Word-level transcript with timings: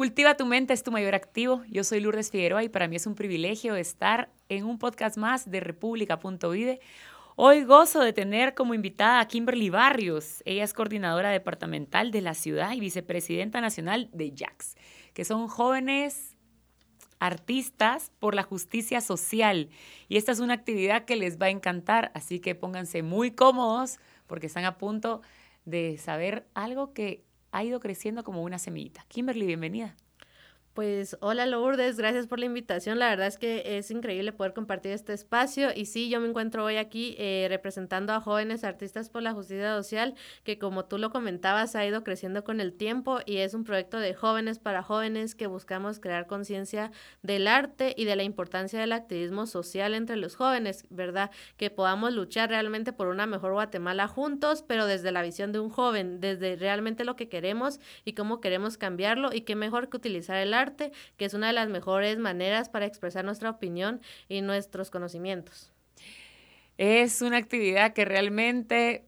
Cultiva 0.00 0.34
tu 0.34 0.46
mente 0.46 0.72
es 0.72 0.82
tu 0.82 0.90
mayor 0.90 1.14
activo. 1.14 1.62
Yo 1.68 1.84
soy 1.84 2.00
Lourdes 2.00 2.30
Figueroa 2.30 2.64
y 2.64 2.70
para 2.70 2.88
mí 2.88 2.96
es 2.96 3.06
un 3.06 3.14
privilegio 3.14 3.76
estar 3.76 4.30
en 4.48 4.64
un 4.64 4.78
podcast 4.78 5.18
más 5.18 5.50
de 5.50 5.60
República.vive. 5.60 6.80
Hoy 7.36 7.64
gozo 7.64 8.00
de 8.00 8.14
tener 8.14 8.54
como 8.54 8.72
invitada 8.72 9.20
a 9.20 9.28
Kimberly 9.28 9.68
Barrios. 9.68 10.42
Ella 10.46 10.64
es 10.64 10.72
coordinadora 10.72 11.28
departamental 11.28 12.12
de 12.12 12.22
la 12.22 12.32
ciudad 12.32 12.72
y 12.72 12.80
vicepresidenta 12.80 13.60
nacional 13.60 14.08
de 14.14 14.32
JAX, 14.34 14.74
que 15.12 15.26
son 15.26 15.48
jóvenes 15.48 16.34
artistas 17.18 18.10
por 18.20 18.34
la 18.34 18.42
justicia 18.42 19.02
social. 19.02 19.68
Y 20.08 20.16
esta 20.16 20.32
es 20.32 20.40
una 20.40 20.54
actividad 20.54 21.04
que 21.04 21.16
les 21.16 21.38
va 21.38 21.44
a 21.44 21.50
encantar, 21.50 22.10
así 22.14 22.40
que 22.40 22.54
pónganse 22.54 23.02
muy 23.02 23.32
cómodos 23.32 23.98
porque 24.26 24.46
están 24.46 24.64
a 24.64 24.78
punto 24.78 25.20
de 25.66 25.98
saber 25.98 26.46
algo 26.54 26.94
que 26.94 27.22
ha 27.52 27.64
ido 27.64 27.80
creciendo 27.80 28.24
como 28.24 28.42
una 28.42 28.58
semillita. 28.58 29.04
Kimberly, 29.08 29.46
bienvenida. 29.46 29.96
Pues 30.80 31.18
hola 31.20 31.44
Lourdes, 31.44 31.98
gracias 31.98 32.26
por 32.26 32.38
la 32.38 32.46
invitación. 32.46 32.98
La 32.98 33.10
verdad 33.10 33.26
es 33.26 33.36
que 33.36 33.76
es 33.76 33.90
increíble 33.90 34.32
poder 34.32 34.54
compartir 34.54 34.92
este 34.92 35.12
espacio 35.12 35.68
y 35.76 35.84
sí, 35.84 36.08
yo 36.08 36.20
me 36.20 36.28
encuentro 36.28 36.64
hoy 36.64 36.78
aquí 36.78 37.16
eh, 37.18 37.48
representando 37.50 38.14
a 38.14 38.20
jóvenes 38.22 38.64
artistas 38.64 39.10
por 39.10 39.20
la 39.20 39.34
justicia 39.34 39.76
social 39.76 40.14
que 40.42 40.58
como 40.58 40.86
tú 40.86 40.96
lo 40.96 41.10
comentabas 41.10 41.76
ha 41.76 41.84
ido 41.84 42.02
creciendo 42.02 42.44
con 42.44 42.62
el 42.62 42.72
tiempo 42.72 43.18
y 43.26 43.36
es 43.36 43.52
un 43.52 43.64
proyecto 43.64 43.98
de 43.98 44.14
jóvenes 44.14 44.58
para 44.58 44.82
jóvenes 44.82 45.34
que 45.34 45.46
buscamos 45.46 46.00
crear 46.00 46.26
conciencia 46.26 46.92
del 47.20 47.46
arte 47.46 47.94
y 47.94 48.06
de 48.06 48.16
la 48.16 48.22
importancia 48.22 48.80
del 48.80 48.92
activismo 48.92 49.46
social 49.46 49.92
entre 49.92 50.16
los 50.16 50.34
jóvenes, 50.34 50.86
¿verdad? 50.88 51.30
Que 51.58 51.68
podamos 51.68 52.14
luchar 52.14 52.48
realmente 52.48 52.94
por 52.94 53.08
una 53.08 53.26
mejor 53.26 53.52
Guatemala 53.52 54.08
juntos, 54.08 54.64
pero 54.66 54.86
desde 54.86 55.12
la 55.12 55.20
visión 55.20 55.52
de 55.52 55.60
un 55.60 55.68
joven, 55.68 56.22
desde 56.22 56.56
realmente 56.56 57.04
lo 57.04 57.16
que 57.16 57.28
queremos 57.28 57.80
y 58.06 58.14
cómo 58.14 58.40
queremos 58.40 58.78
cambiarlo 58.78 59.28
y 59.34 59.42
qué 59.42 59.56
mejor 59.56 59.90
que 59.90 59.98
utilizar 59.98 60.38
el 60.38 60.54
arte 60.54 60.69
que 60.76 61.24
es 61.24 61.34
una 61.34 61.48
de 61.48 61.52
las 61.52 61.68
mejores 61.68 62.18
maneras 62.18 62.68
para 62.68 62.86
expresar 62.86 63.24
nuestra 63.24 63.50
opinión 63.50 64.00
y 64.28 64.42
nuestros 64.42 64.90
conocimientos. 64.90 65.72
Es 66.78 67.20
una 67.22 67.36
actividad 67.36 67.92
que 67.92 68.04
realmente 68.04 69.04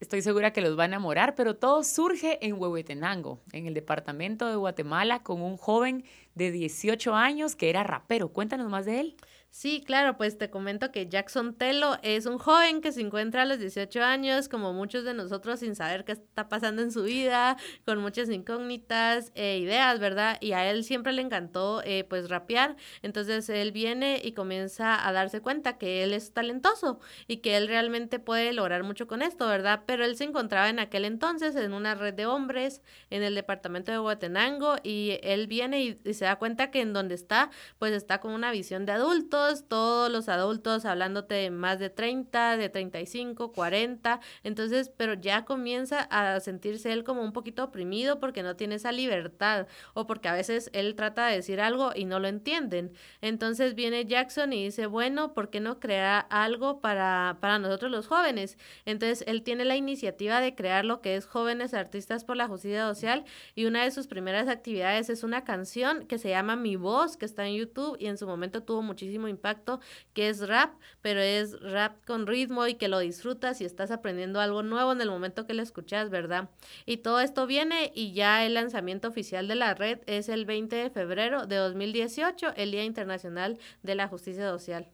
estoy 0.00 0.22
segura 0.22 0.52
que 0.52 0.60
los 0.60 0.78
va 0.78 0.82
a 0.82 0.86
enamorar, 0.86 1.34
pero 1.34 1.56
todo 1.56 1.82
surge 1.82 2.44
en 2.46 2.60
Huehuetenango, 2.60 3.40
en 3.52 3.66
el 3.66 3.74
departamento 3.74 4.46
de 4.46 4.56
Guatemala, 4.56 5.22
con 5.22 5.40
un 5.40 5.56
joven 5.56 6.04
de 6.34 6.50
18 6.50 7.14
años 7.14 7.56
que 7.56 7.70
era 7.70 7.82
rapero. 7.82 8.28
Cuéntanos 8.28 8.68
más 8.68 8.84
de 8.84 9.00
él. 9.00 9.16
Sí, 9.50 9.82
claro, 9.86 10.18
pues 10.18 10.36
te 10.36 10.50
comento 10.50 10.92
que 10.92 11.08
Jackson 11.08 11.54
Telo 11.54 11.96
es 12.02 12.26
un 12.26 12.36
joven 12.36 12.82
que 12.82 12.92
se 12.92 13.00
encuentra 13.00 13.40
a 13.42 13.44
los 13.46 13.58
18 13.58 14.02
años, 14.04 14.50
como 14.50 14.74
muchos 14.74 15.02
de 15.04 15.14
nosotros, 15.14 15.60
sin 15.60 15.74
saber 15.74 16.04
qué 16.04 16.12
está 16.12 16.50
pasando 16.50 16.82
en 16.82 16.92
su 16.92 17.04
vida, 17.04 17.56
con 17.86 17.98
muchas 18.00 18.28
incógnitas 18.28 19.32
e 19.34 19.56
ideas, 19.56 19.98
¿verdad? 19.98 20.36
Y 20.42 20.52
a 20.52 20.70
él 20.70 20.84
siempre 20.84 21.14
le 21.14 21.22
encantó, 21.22 21.80
eh, 21.84 22.04
pues, 22.04 22.28
rapear. 22.28 22.76
Entonces 23.00 23.48
él 23.48 23.72
viene 23.72 24.20
y 24.22 24.32
comienza 24.32 25.08
a 25.08 25.10
darse 25.12 25.40
cuenta 25.40 25.78
que 25.78 26.02
él 26.02 26.12
es 26.12 26.34
talentoso 26.34 27.00
y 27.26 27.38
que 27.38 27.56
él 27.56 27.66
realmente 27.66 28.18
puede 28.18 28.52
lograr 28.52 28.82
mucho 28.82 29.06
con 29.06 29.22
esto, 29.22 29.48
¿verdad? 29.48 29.84
Pero 29.86 30.04
él 30.04 30.16
se 30.18 30.24
encontraba 30.24 30.68
en 30.68 30.80
aquel 30.80 31.06
entonces 31.06 31.56
en 31.56 31.72
una 31.72 31.94
red 31.94 32.12
de 32.12 32.26
hombres 32.26 32.82
en 33.08 33.22
el 33.22 33.34
departamento 33.34 33.90
de 33.90 33.98
Guatenango 33.98 34.76
y 34.82 35.18
él 35.22 35.46
viene 35.46 35.82
y, 35.82 35.98
y 36.04 36.12
se 36.12 36.26
da 36.26 36.36
cuenta 36.36 36.70
que 36.70 36.82
en 36.82 36.92
donde 36.92 37.14
está, 37.14 37.48
pues 37.78 37.94
está 37.94 38.20
con 38.20 38.32
una 38.32 38.50
visión 38.50 38.84
de 38.84 38.92
adulto 38.92 39.35
todos 39.68 40.10
los 40.10 40.28
adultos 40.28 40.84
hablándote 40.84 41.34
de 41.34 41.50
más 41.50 41.78
de 41.78 41.90
30, 41.90 42.56
de 42.56 42.68
35, 42.68 43.52
40, 43.52 44.20
entonces, 44.42 44.90
pero 44.96 45.14
ya 45.14 45.44
comienza 45.44 46.00
a 46.10 46.40
sentirse 46.40 46.92
él 46.92 47.04
como 47.04 47.22
un 47.22 47.32
poquito 47.32 47.64
oprimido 47.64 48.20
porque 48.20 48.42
no 48.42 48.56
tiene 48.56 48.76
esa 48.76 48.92
libertad 48.92 49.66
o 49.94 50.06
porque 50.06 50.28
a 50.28 50.32
veces 50.32 50.70
él 50.72 50.94
trata 50.94 51.26
de 51.26 51.36
decir 51.36 51.60
algo 51.60 51.92
y 51.94 52.04
no 52.04 52.20
lo 52.20 52.28
entienden. 52.28 52.92
Entonces 53.20 53.74
viene 53.74 54.06
Jackson 54.06 54.52
y 54.52 54.64
dice, 54.64 54.86
bueno, 54.86 55.34
¿por 55.34 55.50
qué 55.50 55.60
no 55.60 55.80
crear 55.80 56.26
algo 56.30 56.80
para, 56.80 57.38
para 57.40 57.58
nosotros 57.58 57.90
los 57.90 58.06
jóvenes? 58.06 58.58
Entonces, 58.84 59.24
él 59.26 59.42
tiene 59.42 59.64
la 59.64 59.76
iniciativa 59.76 60.40
de 60.40 60.54
crear 60.54 60.84
lo 60.84 61.00
que 61.00 61.16
es 61.16 61.26
Jóvenes 61.26 61.74
Artistas 61.74 62.24
por 62.24 62.36
la 62.36 62.48
Justicia 62.48 62.86
Social 62.86 63.24
y 63.54 63.66
una 63.66 63.84
de 63.84 63.90
sus 63.90 64.06
primeras 64.06 64.48
actividades 64.48 65.10
es 65.10 65.22
una 65.22 65.44
canción 65.44 66.06
que 66.06 66.18
se 66.18 66.30
llama 66.30 66.56
Mi 66.56 66.76
Voz, 66.76 67.16
que 67.16 67.24
está 67.24 67.46
en 67.46 67.54
YouTube 67.54 67.96
y 67.98 68.06
en 68.06 68.18
su 68.18 68.26
momento 68.26 68.62
tuvo 68.62 68.82
muchísimo 68.82 69.25
impacto, 69.28 69.80
que 70.12 70.28
es 70.28 70.46
rap, 70.46 70.74
pero 71.02 71.20
es 71.20 71.60
rap 71.60 72.04
con 72.04 72.26
ritmo 72.26 72.66
y 72.66 72.74
que 72.74 72.88
lo 72.88 72.98
disfrutas 72.98 73.60
y 73.60 73.64
estás 73.64 73.90
aprendiendo 73.90 74.40
algo 74.40 74.62
nuevo 74.62 74.92
en 74.92 75.00
el 75.00 75.10
momento 75.10 75.46
que 75.46 75.54
lo 75.54 75.62
escuchas, 75.62 76.10
¿verdad? 76.10 76.50
Y 76.84 76.98
todo 76.98 77.20
esto 77.20 77.46
viene 77.46 77.92
y 77.94 78.12
ya 78.12 78.44
el 78.44 78.54
lanzamiento 78.54 79.08
oficial 79.08 79.48
de 79.48 79.54
la 79.54 79.74
red 79.74 80.00
es 80.06 80.28
el 80.28 80.46
20 80.46 80.76
de 80.76 80.90
febrero 80.90 81.46
de 81.46 81.56
2018, 81.56 82.54
el 82.56 82.70
Día 82.70 82.84
Internacional 82.84 83.58
de 83.82 83.94
la 83.94 84.08
Justicia 84.08 84.48
Social. 84.48 84.88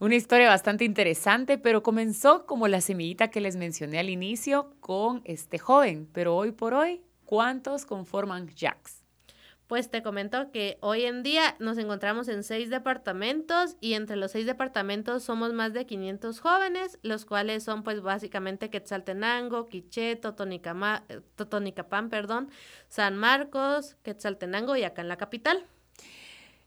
Una 0.00 0.16
historia 0.16 0.48
bastante 0.48 0.84
interesante, 0.84 1.56
pero 1.56 1.84
comenzó 1.84 2.46
como 2.46 2.66
la 2.66 2.80
semillita 2.80 3.28
que 3.28 3.40
les 3.40 3.54
mencioné 3.54 4.00
al 4.00 4.10
inicio 4.10 4.74
con 4.80 5.22
este 5.24 5.58
joven, 5.58 6.08
pero 6.12 6.36
hoy 6.36 6.50
por 6.50 6.74
hoy, 6.74 7.00
¿cuántos 7.24 7.86
conforman 7.86 8.50
Jax? 8.56 9.03
Pues 9.66 9.90
te 9.90 10.02
comento 10.02 10.50
que 10.52 10.76
hoy 10.80 11.04
en 11.04 11.22
día 11.22 11.56
nos 11.58 11.78
encontramos 11.78 12.28
en 12.28 12.42
seis 12.42 12.68
departamentos 12.68 13.76
y 13.80 13.94
entre 13.94 14.16
los 14.16 14.32
seis 14.32 14.44
departamentos 14.44 15.22
somos 15.22 15.54
más 15.54 15.72
de 15.72 15.86
500 15.86 16.38
jóvenes, 16.38 16.98
los 17.02 17.24
cuales 17.24 17.64
son 17.64 17.82
pues 17.82 18.02
básicamente 18.02 18.68
Quetzaltenango, 18.68 19.66
Quiché, 19.66 20.16
Totonicapán, 20.16 22.10
perdón, 22.10 22.50
San 22.88 23.16
Marcos, 23.16 23.96
Quetzaltenango 24.02 24.76
y 24.76 24.82
acá 24.82 25.00
en 25.00 25.08
la 25.08 25.16
capital. 25.16 25.64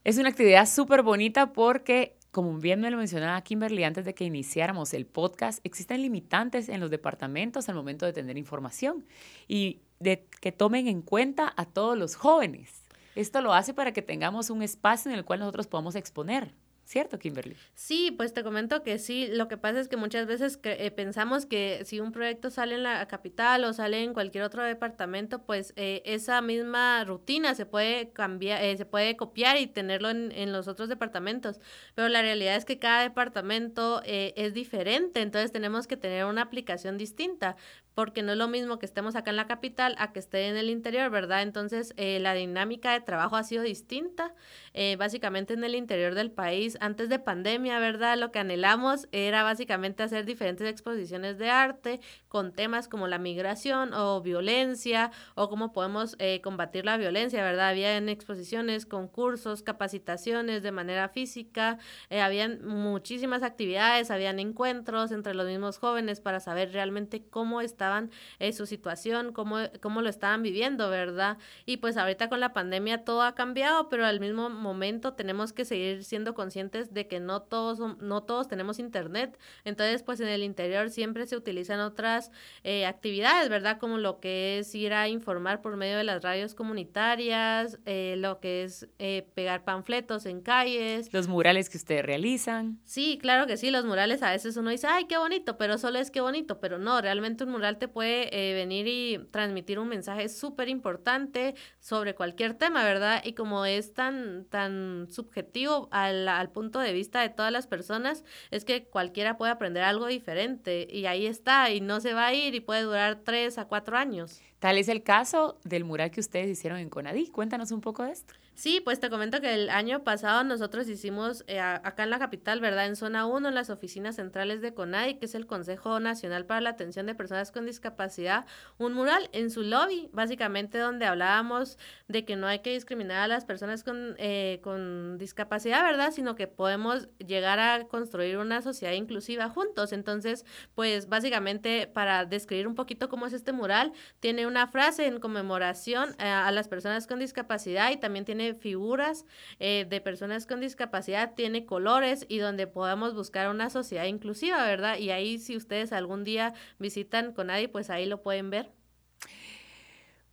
Es 0.02 0.18
una 0.18 0.30
actividad 0.30 0.66
súper 0.66 1.02
bonita 1.02 1.52
porque 1.52 2.18
como 2.32 2.58
bien 2.58 2.80
me 2.80 2.90
lo 2.90 2.96
mencionaba 2.96 3.40
Kimberly 3.42 3.84
antes 3.84 4.04
de 4.04 4.14
que 4.14 4.24
iniciáramos 4.24 4.92
el 4.92 5.06
podcast, 5.06 5.60
existen 5.64 6.02
limitantes 6.02 6.68
en 6.68 6.80
los 6.80 6.90
departamentos 6.90 7.68
al 7.68 7.74
momento 7.74 8.06
de 8.06 8.12
tener 8.12 8.36
información 8.36 9.06
y 9.46 9.82
de 10.00 10.26
que 10.40 10.52
tomen 10.52 10.88
en 10.88 11.02
cuenta 11.02 11.52
a 11.56 11.64
todos 11.64 11.96
los 11.96 12.16
jóvenes. 12.16 12.87
Esto 13.18 13.40
lo 13.40 13.52
hace 13.52 13.74
para 13.74 13.92
que 13.92 14.00
tengamos 14.00 14.48
un 14.48 14.62
espacio 14.62 15.10
en 15.10 15.18
el 15.18 15.24
cual 15.24 15.40
nosotros 15.40 15.66
podamos 15.66 15.96
exponer. 15.96 16.54
¿Cierto, 16.84 17.18
Kimberly? 17.18 17.54
Sí, 17.74 18.12
pues 18.12 18.32
te 18.32 18.42
comento 18.42 18.82
que 18.82 18.98
sí. 18.98 19.26
Lo 19.30 19.46
que 19.46 19.58
pasa 19.58 19.78
es 19.78 19.88
que 19.88 19.98
muchas 19.98 20.26
veces 20.26 20.58
eh, 20.62 20.90
pensamos 20.90 21.44
que 21.44 21.82
si 21.84 22.00
un 22.00 22.12
proyecto 22.12 22.48
sale 22.48 22.76
en 22.76 22.84
la 22.84 23.06
capital 23.08 23.64
o 23.64 23.74
sale 23.74 24.04
en 24.04 24.14
cualquier 24.14 24.44
otro 24.44 24.62
departamento, 24.62 25.42
pues 25.42 25.74
eh, 25.76 26.00
esa 26.06 26.40
misma 26.40 27.04
rutina 27.04 27.54
se 27.54 27.66
puede 27.66 28.10
cambiar, 28.12 28.62
eh, 28.62 28.74
se 28.78 28.86
puede 28.86 29.16
copiar 29.16 29.58
y 29.58 29.66
tenerlo 29.66 30.08
en, 30.08 30.32
en, 30.32 30.50
los 30.50 30.66
otros 30.66 30.88
departamentos. 30.88 31.60
Pero 31.94 32.08
la 32.08 32.22
realidad 32.22 32.56
es 32.56 32.64
que 32.64 32.78
cada 32.78 33.02
departamento 33.02 34.00
es 34.04 34.54
diferente, 34.54 35.20
entonces 35.20 35.52
tenemos 35.52 35.86
que 35.86 35.98
tener 35.98 36.24
una 36.24 36.42
aplicación 36.42 36.96
distinta 36.96 37.56
porque 37.98 38.22
no 38.22 38.30
es 38.30 38.38
lo 38.38 38.46
mismo 38.46 38.78
que 38.78 38.86
estemos 38.86 39.16
acá 39.16 39.30
en 39.30 39.36
la 39.36 39.48
capital 39.48 39.96
a 39.98 40.12
que 40.12 40.20
esté 40.20 40.46
en 40.46 40.56
el 40.56 40.70
interior, 40.70 41.10
¿verdad? 41.10 41.42
Entonces, 41.42 41.94
eh, 41.96 42.20
la 42.20 42.32
dinámica 42.32 42.92
de 42.92 43.00
trabajo 43.00 43.34
ha 43.34 43.42
sido 43.42 43.64
distinta. 43.64 44.36
Eh, 44.72 44.94
básicamente 44.94 45.54
en 45.54 45.64
el 45.64 45.74
interior 45.74 46.14
del 46.14 46.30
país, 46.30 46.78
antes 46.80 47.08
de 47.08 47.18
pandemia, 47.18 47.80
¿verdad? 47.80 48.16
Lo 48.16 48.30
que 48.30 48.38
anhelamos 48.38 49.08
era 49.10 49.42
básicamente 49.42 50.04
hacer 50.04 50.26
diferentes 50.26 50.68
exposiciones 50.68 51.38
de 51.38 51.50
arte 51.50 52.00
con 52.28 52.52
temas 52.52 52.86
como 52.86 53.08
la 53.08 53.18
migración 53.18 53.92
o 53.92 54.20
violencia 54.20 55.10
o 55.34 55.48
cómo 55.48 55.72
podemos 55.72 56.14
eh, 56.20 56.40
combatir 56.40 56.84
la 56.84 56.98
violencia, 56.98 57.42
¿verdad? 57.42 57.70
Habían 57.70 58.08
exposiciones, 58.08 58.86
concursos, 58.86 59.64
capacitaciones 59.64 60.62
de 60.62 60.70
manera 60.70 61.08
física, 61.08 61.78
habían 62.10 62.64
muchísimas 62.64 63.42
actividades, 63.42 64.12
habían 64.12 64.38
encuentros 64.38 65.10
entre 65.10 65.34
los 65.34 65.48
mismos 65.48 65.78
jóvenes 65.78 66.20
para 66.20 66.38
saber 66.38 66.72
realmente 66.72 67.24
cómo 67.28 67.60
está 67.60 67.87
en 67.96 68.10
eh, 68.38 68.52
su 68.52 68.66
situación, 68.66 69.32
cómo, 69.32 69.56
cómo 69.80 70.02
lo 70.02 70.10
estaban 70.10 70.42
viviendo, 70.42 70.90
¿verdad? 70.90 71.38
Y 71.64 71.78
pues 71.78 71.96
ahorita 71.96 72.28
con 72.28 72.40
la 72.40 72.52
pandemia 72.52 73.04
todo 73.04 73.22
ha 73.22 73.34
cambiado, 73.34 73.88
pero 73.88 74.04
al 74.04 74.20
mismo 74.20 74.50
momento 74.50 75.14
tenemos 75.14 75.52
que 75.52 75.64
seguir 75.64 76.04
siendo 76.04 76.34
conscientes 76.34 76.92
de 76.92 77.06
que 77.06 77.20
no 77.20 77.42
todos, 77.42 77.78
no 78.00 78.22
todos 78.22 78.48
tenemos 78.48 78.78
internet. 78.78 79.38
Entonces, 79.64 80.02
pues 80.02 80.20
en 80.20 80.28
el 80.28 80.42
interior 80.42 80.90
siempre 80.90 81.26
se 81.26 81.36
utilizan 81.36 81.80
otras 81.80 82.30
eh, 82.64 82.86
actividades, 82.86 83.48
¿verdad? 83.48 83.78
Como 83.78 83.98
lo 83.98 84.20
que 84.20 84.58
es 84.58 84.74
ir 84.74 84.92
a 84.92 85.08
informar 85.08 85.62
por 85.62 85.76
medio 85.76 85.96
de 85.96 86.04
las 86.04 86.22
radios 86.22 86.54
comunitarias, 86.54 87.78
eh, 87.86 88.16
lo 88.18 88.40
que 88.40 88.64
es 88.64 88.88
pegar 89.34 89.64
panfletos 89.64 90.26
en 90.26 90.40
calles. 90.40 91.12
Los 91.12 91.28
murales 91.28 91.70
que 91.70 91.78
ustedes 91.78 92.04
realizan. 92.04 92.78
Sí, 92.84 93.18
claro 93.20 93.46
que 93.46 93.56
sí, 93.56 93.70
los 93.70 93.84
murales 93.84 94.22
a 94.22 94.30
veces 94.30 94.56
uno 94.56 94.70
dice, 94.70 94.86
ay, 94.86 95.06
qué 95.06 95.18
bonito, 95.18 95.56
pero 95.56 95.78
solo 95.78 95.98
es 95.98 96.10
qué 96.10 96.20
bonito, 96.20 96.60
pero 96.60 96.78
no, 96.78 97.00
realmente 97.00 97.44
un 97.44 97.50
mural 97.50 97.77
te 97.78 97.88
puede 97.88 98.28
eh, 98.32 98.54
venir 98.54 98.86
y 98.86 99.18
transmitir 99.30 99.78
un 99.78 99.88
mensaje 99.88 100.28
súper 100.28 100.68
importante 100.68 101.54
sobre 101.80 102.14
cualquier 102.14 102.54
tema, 102.54 102.84
¿verdad? 102.84 103.22
Y 103.24 103.32
como 103.32 103.64
es 103.64 103.94
tan, 103.94 104.44
tan 104.46 105.06
subjetivo 105.10 105.88
al, 105.90 106.28
al, 106.28 106.50
punto 106.50 106.80
de 106.80 106.92
vista 106.92 107.20
de 107.20 107.28
todas 107.28 107.52
las 107.52 107.66
personas, 107.66 108.24
es 108.50 108.64
que 108.64 108.84
cualquiera 108.84 109.36
puede 109.38 109.52
aprender 109.52 109.82
algo 109.82 110.06
diferente 110.06 110.86
y 110.90 111.06
ahí 111.06 111.26
está 111.26 111.70
y 111.70 111.80
no 111.80 112.00
se 112.00 112.14
va 112.14 112.26
a 112.26 112.34
ir 112.34 112.54
y 112.54 112.60
puede 112.60 112.82
durar 112.82 113.20
tres 113.24 113.58
a 113.58 113.66
cuatro 113.66 113.96
años. 113.96 114.40
Tal 114.58 114.76
es 114.76 114.88
el 114.88 115.02
caso 115.02 115.58
del 115.64 115.84
mural 115.84 116.10
que 116.10 116.20
ustedes 116.20 116.48
hicieron 116.48 116.78
en 116.78 116.90
Conadí. 116.90 117.28
Cuéntanos 117.28 117.70
un 117.70 117.80
poco 117.80 118.04
de 118.04 118.12
esto. 118.12 118.34
Sí, 118.58 118.80
pues 118.80 118.98
te 118.98 119.08
comento 119.08 119.40
que 119.40 119.54
el 119.54 119.70
año 119.70 120.02
pasado 120.02 120.42
nosotros 120.42 120.88
hicimos 120.88 121.44
eh, 121.46 121.60
acá 121.60 122.02
en 122.02 122.10
la 122.10 122.18
capital, 122.18 122.60
¿verdad? 122.60 122.86
En 122.86 122.96
zona 122.96 123.24
1, 123.24 123.50
en 123.50 123.54
las 123.54 123.70
oficinas 123.70 124.16
centrales 124.16 124.60
de 124.60 124.74
CONADI, 124.74 125.14
que 125.20 125.26
es 125.26 125.36
el 125.36 125.46
Consejo 125.46 126.00
Nacional 126.00 126.44
para 126.44 126.60
la 126.60 126.70
Atención 126.70 127.06
de 127.06 127.14
Personas 127.14 127.52
con 127.52 127.66
Discapacidad, 127.66 128.46
un 128.76 128.94
mural 128.94 129.30
en 129.30 129.52
su 129.52 129.62
lobby, 129.62 130.10
básicamente 130.12 130.76
donde 130.78 131.06
hablábamos 131.06 131.78
de 132.08 132.24
que 132.24 132.34
no 132.34 132.48
hay 132.48 132.58
que 132.58 132.72
discriminar 132.72 133.18
a 133.18 133.28
las 133.28 133.44
personas 133.44 133.84
con, 133.84 134.16
eh, 134.18 134.58
con 134.64 135.18
discapacidad, 135.18 135.84
¿verdad? 135.84 136.10
Sino 136.10 136.34
que 136.34 136.48
podemos 136.48 137.08
llegar 137.24 137.60
a 137.60 137.86
construir 137.86 138.38
una 138.38 138.60
sociedad 138.60 138.94
inclusiva 138.94 139.48
juntos. 139.50 139.92
Entonces, 139.92 140.44
pues 140.74 141.08
básicamente 141.08 141.86
para 141.86 142.24
describir 142.24 142.66
un 142.66 142.74
poquito 142.74 143.08
cómo 143.08 143.26
es 143.26 143.34
este 143.34 143.52
mural, 143.52 143.92
tiene 144.18 144.48
una 144.48 144.66
frase 144.66 145.06
en 145.06 145.20
conmemoración 145.20 146.16
eh, 146.18 146.24
a 146.24 146.50
las 146.50 146.66
personas 146.66 147.06
con 147.06 147.20
discapacidad 147.20 147.92
y 147.92 147.98
también 147.98 148.24
tiene 148.24 148.47
figuras 148.54 149.24
eh, 149.58 149.86
de 149.88 150.00
personas 150.00 150.46
con 150.46 150.60
discapacidad, 150.60 151.34
tiene 151.34 151.66
colores 151.66 152.26
y 152.28 152.38
donde 152.38 152.66
podamos 152.66 153.14
buscar 153.14 153.48
una 153.48 153.70
sociedad 153.70 154.04
inclusiva, 154.04 154.64
¿verdad? 154.64 154.98
Y 154.98 155.10
ahí 155.10 155.38
si 155.38 155.56
ustedes 155.56 155.92
algún 155.92 156.24
día 156.24 156.54
visitan 156.78 157.32
Conadi, 157.32 157.68
pues 157.68 157.90
ahí 157.90 158.06
lo 158.06 158.22
pueden 158.22 158.50
ver. 158.50 158.70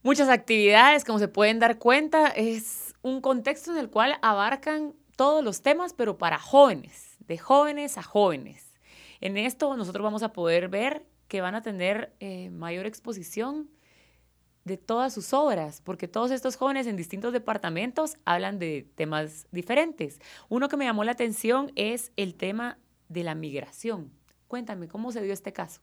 Muchas 0.04 0.30
actividades, 0.30 1.04
como 1.04 1.18
se 1.18 1.28
pueden 1.28 1.60
dar 1.60 1.80
cuenta, 1.80 2.28
es 2.28 2.94
un 3.02 3.22
contexto 3.22 3.72
en 3.72 3.78
el 3.78 3.90
cual 3.90 4.18
abarcan 4.22 4.94
todos 5.16 5.44
los 5.44 5.62
temas, 5.62 5.94
pero 5.94 6.18
para 6.18 6.38
jóvenes, 6.38 7.18
de 7.20 7.38
jóvenes 7.38 7.98
a 7.98 8.04
jóvenes. 8.04 8.74
En 9.22 9.38
esto 9.38 9.76
nosotros 9.76 10.04
vamos 10.04 10.24
a 10.24 10.34
poder 10.34 10.70
ver 10.70 11.06
que 11.28 11.42
van 11.42 11.56
a 11.56 11.62
tener 11.62 12.14
eh, 12.20 12.50
mayor 12.52 12.86
exposición 12.86 13.70
de 14.66 14.78
todas 14.78 15.14
sus 15.14 15.32
obras, 15.32 15.82
porque 15.82 16.08
todos 16.08 16.32
estos 16.32 16.58
jóvenes 16.58 16.88
en 16.88 16.98
distintos 16.98 17.32
departamentos 17.32 18.18
hablan 18.26 18.60
de 18.60 18.90
temas 18.96 19.48
diferentes. 19.52 20.20
Uno 20.50 20.68
que 20.68 20.76
me 20.76 20.86
llamó 20.86 21.04
la 21.04 21.12
atención 21.12 21.72
es 21.76 22.12
el 22.18 22.36
tema 22.36 22.78
de 23.08 23.24
la 23.24 23.36
migración. 23.36 24.12
Cuéntame, 24.48 24.88
¿cómo 24.88 25.12
se 25.12 25.22
dio 25.22 25.34
este 25.34 25.54
caso? 25.54 25.82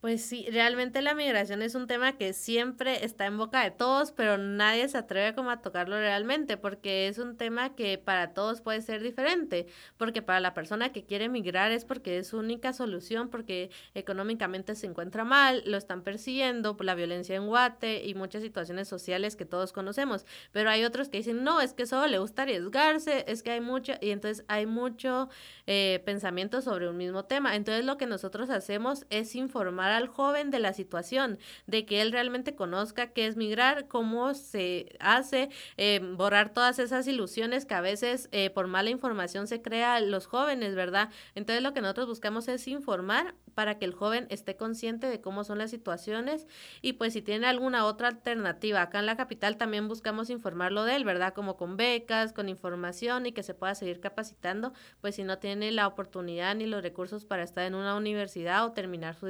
Pues 0.00 0.22
sí, 0.24 0.46
realmente 0.50 1.02
la 1.02 1.14
migración 1.14 1.60
es 1.60 1.74
un 1.74 1.86
tema 1.86 2.16
que 2.16 2.32
siempre 2.32 3.04
está 3.04 3.26
en 3.26 3.36
boca 3.36 3.62
de 3.62 3.70
todos, 3.70 4.12
pero 4.12 4.38
nadie 4.38 4.88
se 4.88 4.96
atreve 4.96 5.34
como 5.34 5.50
a 5.50 5.60
tocarlo 5.60 5.98
realmente, 5.98 6.56
porque 6.56 7.06
es 7.06 7.18
un 7.18 7.36
tema 7.36 7.74
que 7.76 7.98
para 7.98 8.32
todos 8.32 8.62
puede 8.62 8.80
ser 8.80 9.02
diferente, 9.02 9.66
porque 9.98 10.22
para 10.22 10.40
la 10.40 10.54
persona 10.54 10.90
que 10.90 11.04
quiere 11.04 11.28
migrar 11.28 11.70
es 11.70 11.84
porque 11.84 12.16
es 12.16 12.28
su 12.28 12.38
única 12.38 12.72
solución, 12.72 13.28
porque 13.28 13.68
económicamente 13.92 14.74
se 14.74 14.86
encuentra 14.86 15.24
mal, 15.24 15.62
lo 15.66 15.76
están 15.76 16.02
persiguiendo 16.02 16.78
por 16.78 16.86
la 16.86 16.94
violencia 16.94 17.36
en 17.36 17.46
Guate 17.46 18.02
y 18.02 18.14
muchas 18.14 18.42
situaciones 18.42 18.88
sociales 18.88 19.36
que 19.36 19.44
todos 19.44 19.74
conocemos, 19.74 20.24
pero 20.50 20.70
hay 20.70 20.82
otros 20.84 21.10
que 21.10 21.18
dicen, 21.18 21.44
no, 21.44 21.60
es 21.60 21.74
que 21.74 21.84
solo 21.84 22.06
le 22.06 22.18
gusta 22.18 22.42
arriesgarse, 22.44 23.26
es 23.28 23.42
que 23.42 23.50
hay 23.50 23.60
mucho, 23.60 23.92
y 24.00 24.12
entonces 24.12 24.46
hay 24.48 24.64
mucho 24.64 25.28
eh, 25.66 26.00
pensamiento 26.06 26.62
sobre 26.62 26.88
un 26.88 26.96
mismo 26.96 27.26
tema. 27.26 27.54
Entonces 27.54 27.84
lo 27.84 27.98
que 27.98 28.06
nosotros 28.06 28.48
hacemos 28.48 29.04
es 29.10 29.34
informar 29.34 29.89
al 29.92 30.08
joven 30.08 30.50
de 30.50 30.58
la 30.58 30.72
situación, 30.72 31.38
de 31.66 31.86
que 31.86 32.02
él 32.02 32.12
realmente 32.12 32.54
conozca 32.54 33.12
qué 33.12 33.26
es 33.26 33.36
migrar, 33.36 33.88
cómo 33.88 34.34
se 34.34 34.96
hace, 35.00 35.50
eh, 35.76 36.00
borrar 36.16 36.52
todas 36.52 36.78
esas 36.78 37.06
ilusiones 37.06 37.66
que 37.66 37.74
a 37.74 37.80
veces 37.80 38.28
eh, 38.32 38.50
por 38.50 38.66
mala 38.66 38.90
información 38.90 39.46
se 39.46 39.62
crea 39.62 40.00
los 40.00 40.26
jóvenes, 40.26 40.74
¿verdad? 40.74 41.10
Entonces 41.34 41.62
lo 41.62 41.72
que 41.72 41.80
nosotros 41.80 42.06
buscamos 42.06 42.48
es 42.48 42.66
informar 42.68 43.34
para 43.54 43.78
que 43.78 43.84
el 43.84 43.92
joven 43.92 44.26
esté 44.30 44.56
consciente 44.56 45.06
de 45.08 45.20
cómo 45.20 45.44
son 45.44 45.58
las 45.58 45.70
situaciones 45.70 46.46
y 46.82 46.94
pues 46.94 47.12
si 47.12 47.22
tiene 47.22 47.46
alguna 47.46 47.84
otra 47.84 48.08
alternativa. 48.08 48.82
Acá 48.82 49.00
en 49.00 49.06
la 49.06 49.16
capital 49.16 49.56
también 49.56 49.88
buscamos 49.88 50.30
informarlo 50.30 50.84
de 50.84 50.96
él, 50.96 51.04
¿verdad? 51.04 51.34
Como 51.34 51.56
con 51.56 51.76
becas, 51.76 52.32
con 52.32 52.48
información 52.48 53.26
y 53.26 53.32
que 53.32 53.42
se 53.42 53.54
pueda 53.54 53.74
seguir 53.74 54.00
capacitando, 54.00 54.72
pues 55.00 55.16
si 55.16 55.24
no 55.24 55.38
tiene 55.38 55.72
la 55.72 55.86
oportunidad 55.86 56.54
ni 56.54 56.66
los 56.66 56.82
recursos 56.82 57.24
para 57.24 57.42
estar 57.42 57.64
en 57.64 57.74
una 57.74 57.96
universidad 57.96 58.64
o 58.64 58.72
terminar 58.72 59.14
su 59.14 59.26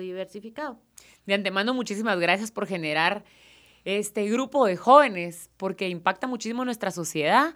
De 1.26 1.35
antemano, 1.35 1.75
muchísimas 1.75 2.19
gracias 2.19 2.50
por 2.50 2.67
generar 2.67 3.25
este 3.85 4.29
grupo 4.29 4.67
de 4.67 4.76
jóvenes 4.76 5.50
porque 5.56 5.88
impacta 5.88 6.26
muchísimo 6.26 6.64
nuestra 6.64 6.91
sociedad. 6.91 7.55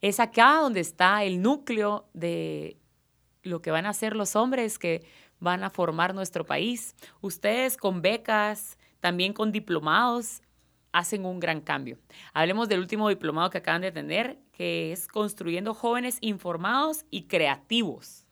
Es 0.00 0.20
acá 0.20 0.56
donde 0.56 0.80
está 0.80 1.24
el 1.24 1.42
núcleo 1.42 2.08
de 2.12 2.78
lo 3.42 3.62
que 3.62 3.70
van 3.70 3.86
a 3.86 3.90
hacer 3.90 4.14
los 4.14 4.36
hombres 4.36 4.78
que 4.78 5.06
van 5.38 5.64
a 5.64 5.70
formar 5.70 6.14
nuestro 6.14 6.44
país. 6.44 6.94
Ustedes 7.20 7.76
con 7.76 8.02
becas, 8.02 8.78
también 9.00 9.32
con 9.32 9.52
diplomados, 9.52 10.42
hacen 10.92 11.26
un 11.26 11.40
gran 11.40 11.60
cambio. 11.60 11.98
Hablemos 12.32 12.68
del 12.68 12.80
último 12.80 13.08
diplomado 13.08 13.50
que 13.50 13.58
acaban 13.58 13.82
de 13.82 13.92
tener, 13.92 14.38
que 14.52 14.92
es 14.92 15.08
Construyendo 15.08 15.74
Jóvenes 15.74 16.18
Informados 16.20 17.04
y 17.10 17.24
Creativos. 17.24 18.25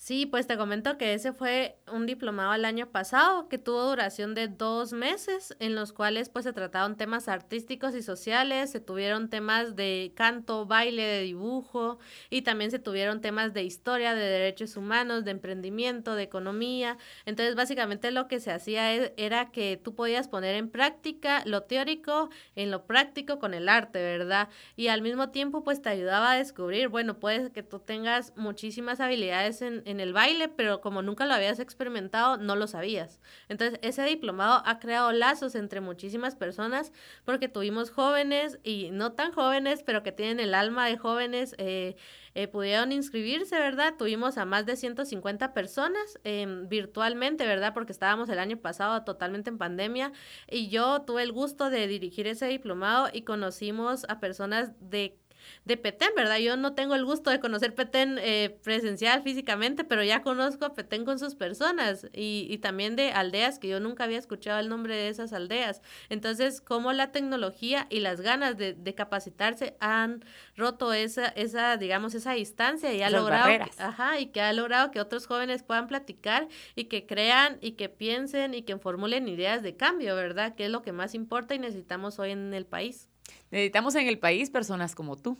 Sí, 0.00 0.26
pues 0.26 0.46
te 0.46 0.56
comento 0.56 0.96
que 0.96 1.12
ese 1.12 1.32
fue 1.32 1.76
un 1.92 2.06
diplomado 2.06 2.54
el 2.54 2.64
año 2.64 2.86
pasado 2.86 3.48
que 3.48 3.58
tuvo 3.58 3.82
duración 3.82 4.32
de 4.32 4.46
dos 4.46 4.92
meses, 4.92 5.56
en 5.58 5.74
los 5.74 5.92
cuales 5.92 6.28
pues 6.28 6.44
se 6.44 6.52
trataron 6.52 6.96
temas 6.96 7.26
artísticos 7.26 7.96
y 7.96 8.02
sociales, 8.02 8.70
se 8.70 8.78
tuvieron 8.78 9.28
temas 9.28 9.74
de 9.74 10.12
canto, 10.14 10.66
baile, 10.66 11.02
de 11.02 11.22
dibujo 11.22 11.98
y 12.30 12.42
también 12.42 12.70
se 12.70 12.78
tuvieron 12.78 13.20
temas 13.20 13.52
de 13.54 13.64
historia, 13.64 14.14
de 14.14 14.22
derechos 14.22 14.76
humanos, 14.76 15.24
de 15.24 15.32
emprendimiento, 15.32 16.14
de 16.14 16.22
economía. 16.22 16.96
Entonces 17.26 17.56
básicamente 17.56 18.12
lo 18.12 18.28
que 18.28 18.38
se 18.38 18.52
hacía 18.52 18.94
e, 18.94 19.14
era 19.16 19.50
que 19.50 19.80
tú 19.82 19.96
podías 19.96 20.28
poner 20.28 20.54
en 20.54 20.70
práctica 20.70 21.42
lo 21.44 21.64
teórico 21.64 22.30
en 22.54 22.70
lo 22.70 22.86
práctico 22.86 23.40
con 23.40 23.52
el 23.52 23.68
arte, 23.68 24.00
¿verdad? 24.00 24.48
Y 24.76 24.88
al 24.88 25.02
mismo 25.02 25.30
tiempo 25.30 25.64
pues 25.64 25.82
te 25.82 25.88
ayudaba 25.88 26.30
a 26.30 26.36
descubrir, 26.38 26.86
bueno, 26.86 27.18
puede 27.18 27.50
que 27.50 27.64
tú 27.64 27.80
tengas 27.80 28.32
muchísimas 28.36 29.00
habilidades 29.00 29.60
en 29.60 29.82
en 29.88 30.00
el 30.00 30.12
baile, 30.12 30.48
pero 30.48 30.82
como 30.82 31.00
nunca 31.00 31.24
lo 31.24 31.32
habías 31.32 31.58
experimentado, 31.60 32.36
no 32.36 32.56
lo 32.56 32.66
sabías. 32.66 33.20
Entonces, 33.48 33.78
ese 33.82 34.02
diplomado 34.02 34.62
ha 34.66 34.78
creado 34.80 35.12
lazos 35.12 35.54
entre 35.54 35.80
muchísimas 35.80 36.36
personas 36.36 36.92
porque 37.24 37.48
tuvimos 37.48 37.90
jóvenes 37.90 38.58
y 38.62 38.90
no 38.90 39.12
tan 39.12 39.32
jóvenes, 39.32 39.82
pero 39.82 40.02
que 40.02 40.12
tienen 40.12 40.40
el 40.40 40.54
alma 40.54 40.86
de 40.86 40.98
jóvenes, 40.98 41.54
eh, 41.56 41.96
eh, 42.34 42.48
pudieron 42.48 42.92
inscribirse, 42.92 43.58
¿verdad? 43.58 43.94
Tuvimos 43.98 44.36
a 44.36 44.44
más 44.44 44.66
de 44.66 44.76
150 44.76 45.54
personas 45.54 46.18
em, 46.22 46.68
virtualmente, 46.68 47.46
¿verdad? 47.46 47.72
Porque 47.72 47.92
estábamos 47.92 48.28
el 48.28 48.38
año 48.38 48.58
pasado 48.58 49.04
totalmente 49.04 49.48
en 49.48 49.58
pandemia 49.58 50.12
y 50.48 50.68
yo 50.68 51.00
tuve 51.02 51.22
el 51.22 51.32
gusto 51.32 51.70
de 51.70 51.86
dirigir 51.86 52.26
ese 52.26 52.46
diplomado 52.46 53.08
y 53.12 53.22
conocimos 53.22 54.04
a 54.08 54.20
personas 54.20 54.70
de 54.80 55.18
de 55.64 55.76
Petén, 55.76 56.10
¿verdad? 56.16 56.38
Yo 56.38 56.56
no 56.56 56.74
tengo 56.74 56.94
el 56.94 57.04
gusto 57.04 57.30
de 57.30 57.40
conocer 57.40 57.74
Petén 57.74 58.18
eh, 58.20 58.58
presencial 58.62 59.22
físicamente, 59.22 59.84
pero 59.84 60.02
ya 60.02 60.22
conozco 60.22 60.64
a 60.64 60.74
Petén 60.74 61.04
con 61.04 61.18
sus 61.18 61.34
personas 61.34 62.06
y, 62.12 62.46
y, 62.50 62.58
también 62.58 62.96
de 62.96 63.12
aldeas 63.12 63.58
que 63.58 63.68
yo 63.68 63.80
nunca 63.80 64.04
había 64.04 64.18
escuchado 64.18 64.58
el 64.58 64.68
nombre 64.68 64.94
de 64.94 65.08
esas 65.08 65.32
aldeas. 65.32 65.82
Entonces, 66.08 66.60
cómo 66.60 66.92
la 66.92 67.12
tecnología 67.12 67.86
y 67.90 68.00
las 68.00 68.20
ganas 68.20 68.56
de, 68.56 68.74
de 68.74 68.94
capacitarse 68.94 69.76
han 69.80 70.24
roto 70.56 70.92
esa, 70.92 71.26
esa, 71.28 71.76
digamos, 71.76 72.14
esa 72.14 72.32
distancia 72.32 72.92
y 72.92 73.02
ha 73.02 73.10
logrado, 73.10 73.64
ajá, 73.78 74.18
y 74.18 74.26
que 74.26 74.40
ha 74.40 74.52
logrado 74.52 74.90
que 74.90 75.00
otros 75.00 75.26
jóvenes 75.26 75.62
puedan 75.62 75.86
platicar 75.86 76.48
y 76.74 76.84
que 76.84 77.06
crean 77.06 77.58
y 77.60 77.72
que 77.72 77.88
piensen 77.88 78.54
y 78.54 78.62
que 78.62 78.76
formulen 78.78 79.28
ideas 79.28 79.62
de 79.62 79.76
cambio, 79.76 80.14
¿verdad? 80.16 80.54
Que 80.54 80.66
es 80.66 80.70
lo 80.70 80.82
que 80.82 80.92
más 80.92 81.14
importa 81.14 81.54
y 81.54 81.58
necesitamos 81.58 82.18
hoy 82.18 82.30
en 82.30 82.54
el 82.54 82.66
país. 82.66 83.08
Necesitamos 83.50 83.94
en 83.94 84.06
el 84.06 84.18
país 84.18 84.50
personas 84.50 84.94
como 84.94 85.16
tú. 85.16 85.38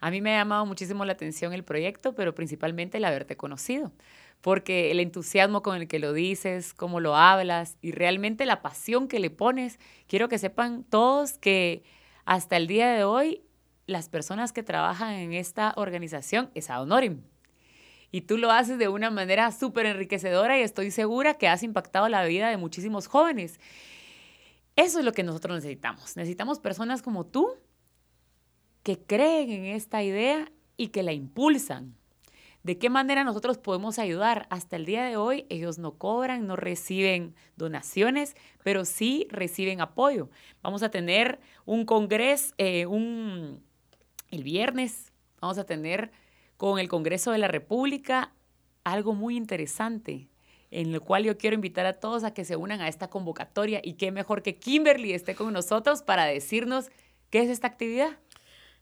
A 0.00 0.10
mí 0.10 0.20
me 0.20 0.34
ha 0.34 0.38
llamado 0.38 0.66
muchísimo 0.66 1.04
la 1.04 1.12
atención 1.12 1.52
el 1.52 1.64
proyecto, 1.64 2.14
pero 2.14 2.34
principalmente 2.34 2.98
el 2.98 3.04
haberte 3.04 3.36
conocido, 3.36 3.92
porque 4.40 4.90
el 4.90 5.00
entusiasmo 5.00 5.62
con 5.62 5.76
el 5.76 5.88
que 5.88 5.98
lo 5.98 6.12
dices, 6.12 6.74
cómo 6.74 7.00
lo 7.00 7.16
hablas 7.16 7.76
y 7.80 7.92
realmente 7.92 8.46
la 8.46 8.62
pasión 8.62 9.08
que 9.08 9.20
le 9.20 9.30
pones, 9.30 9.78
quiero 10.06 10.28
que 10.28 10.38
sepan 10.38 10.84
todos 10.84 11.38
que 11.38 11.82
hasta 12.24 12.56
el 12.56 12.66
día 12.66 12.90
de 12.90 13.04
hoy 13.04 13.42
las 13.86 14.08
personas 14.08 14.52
que 14.52 14.62
trabajan 14.62 15.14
en 15.14 15.32
esta 15.32 15.74
organización 15.76 16.50
es 16.54 16.70
a 16.70 16.80
honorim. 16.80 17.22
Y 18.12 18.22
tú 18.22 18.38
lo 18.38 18.50
haces 18.50 18.78
de 18.78 18.88
una 18.88 19.10
manera 19.10 19.50
súper 19.52 19.86
enriquecedora 19.86 20.58
y 20.58 20.62
estoy 20.62 20.90
segura 20.90 21.34
que 21.34 21.48
has 21.48 21.62
impactado 21.62 22.08
la 22.08 22.24
vida 22.24 22.48
de 22.48 22.56
muchísimos 22.56 23.06
jóvenes. 23.06 23.60
Eso 24.76 24.98
es 24.98 25.04
lo 25.04 25.12
que 25.12 25.22
nosotros 25.22 25.56
necesitamos. 25.56 26.16
Necesitamos 26.16 26.58
personas 26.60 27.02
como 27.02 27.26
tú 27.26 27.54
que 28.82 28.98
creen 28.98 29.50
en 29.50 29.64
esta 29.66 30.02
idea 30.02 30.50
y 30.76 30.88
que 30.88 31.02
la 31.02 31.12
impulsan. 31.12 31.94
¿De 32.62 32.78
qué 32.78 32.90
manera 32.90 33.24
nosotros 33.24 33.58
podemos 33.58 33.98
ayudar? 33.98 34.46
Hasta 34.50 34.76
el 34.76 34.84
día 34.84 35.04
de 35.04 35.16
hoy 35.16 35.46
ellos 35.48 35.78
no 35.78 35.92
cobran, 35.92 36.46
no 36.46 36.56
reciben 36.56 37.34
donaciones, 37.56 38.36
pero 38.62 38.84
sí 38.84 39.26
reciben 39.30 39.80
apoyo. 39.80 40.30
Vamos 40.62 40.82
a 40.82 40.90
tener 40.90 41.40
un 41.64 41.86
congreso, 41.86 42.54
eh, 42.58 42.84
un, 42.86 43.62
el 44.30 44.44
viernes, 44.44 45.12
vamos 45.40 45.58
a 45.58 45.64
tener 45.64 46.10
con 46.56 46.78
el 46.78 46.88
Congreso 46.88 47.32
de 47.32 47.38
la 47.38 47.48
República 47.48 48.34
algo 48.84 49.14
muy 49.14 49.36
interesante 49.36 50.29
en 50.70 50.94
el 50.94 51.00
cual 51.00 51.24
yo 51.24 51.36
quiero 51.36 51.54
invitar 51.54 51.86
a 51.86 51.98
todos 51.98 52.24
a 52.24 52.32
que 52.32 52.44
se 52.44 52.56
unan 52.56 52.80
a 52.80 52.88
esta 52.88 53.08
convocatoria 53.08 53.80
y 53.82 53.94
qué 53.94 54.12
mejor 54.12 54.42
que 54.42 54.56
Kimberly 54.58 55.12
esté 55.12 55.34
con 55.34 55.52
nosotros 55.52 56.02
para 56.02 56.26
decirnos 56.26 56.90
qué 57.30 57.40
es 57.40 57.48
esta 57.48 57.66
actividad. 57.66 58.18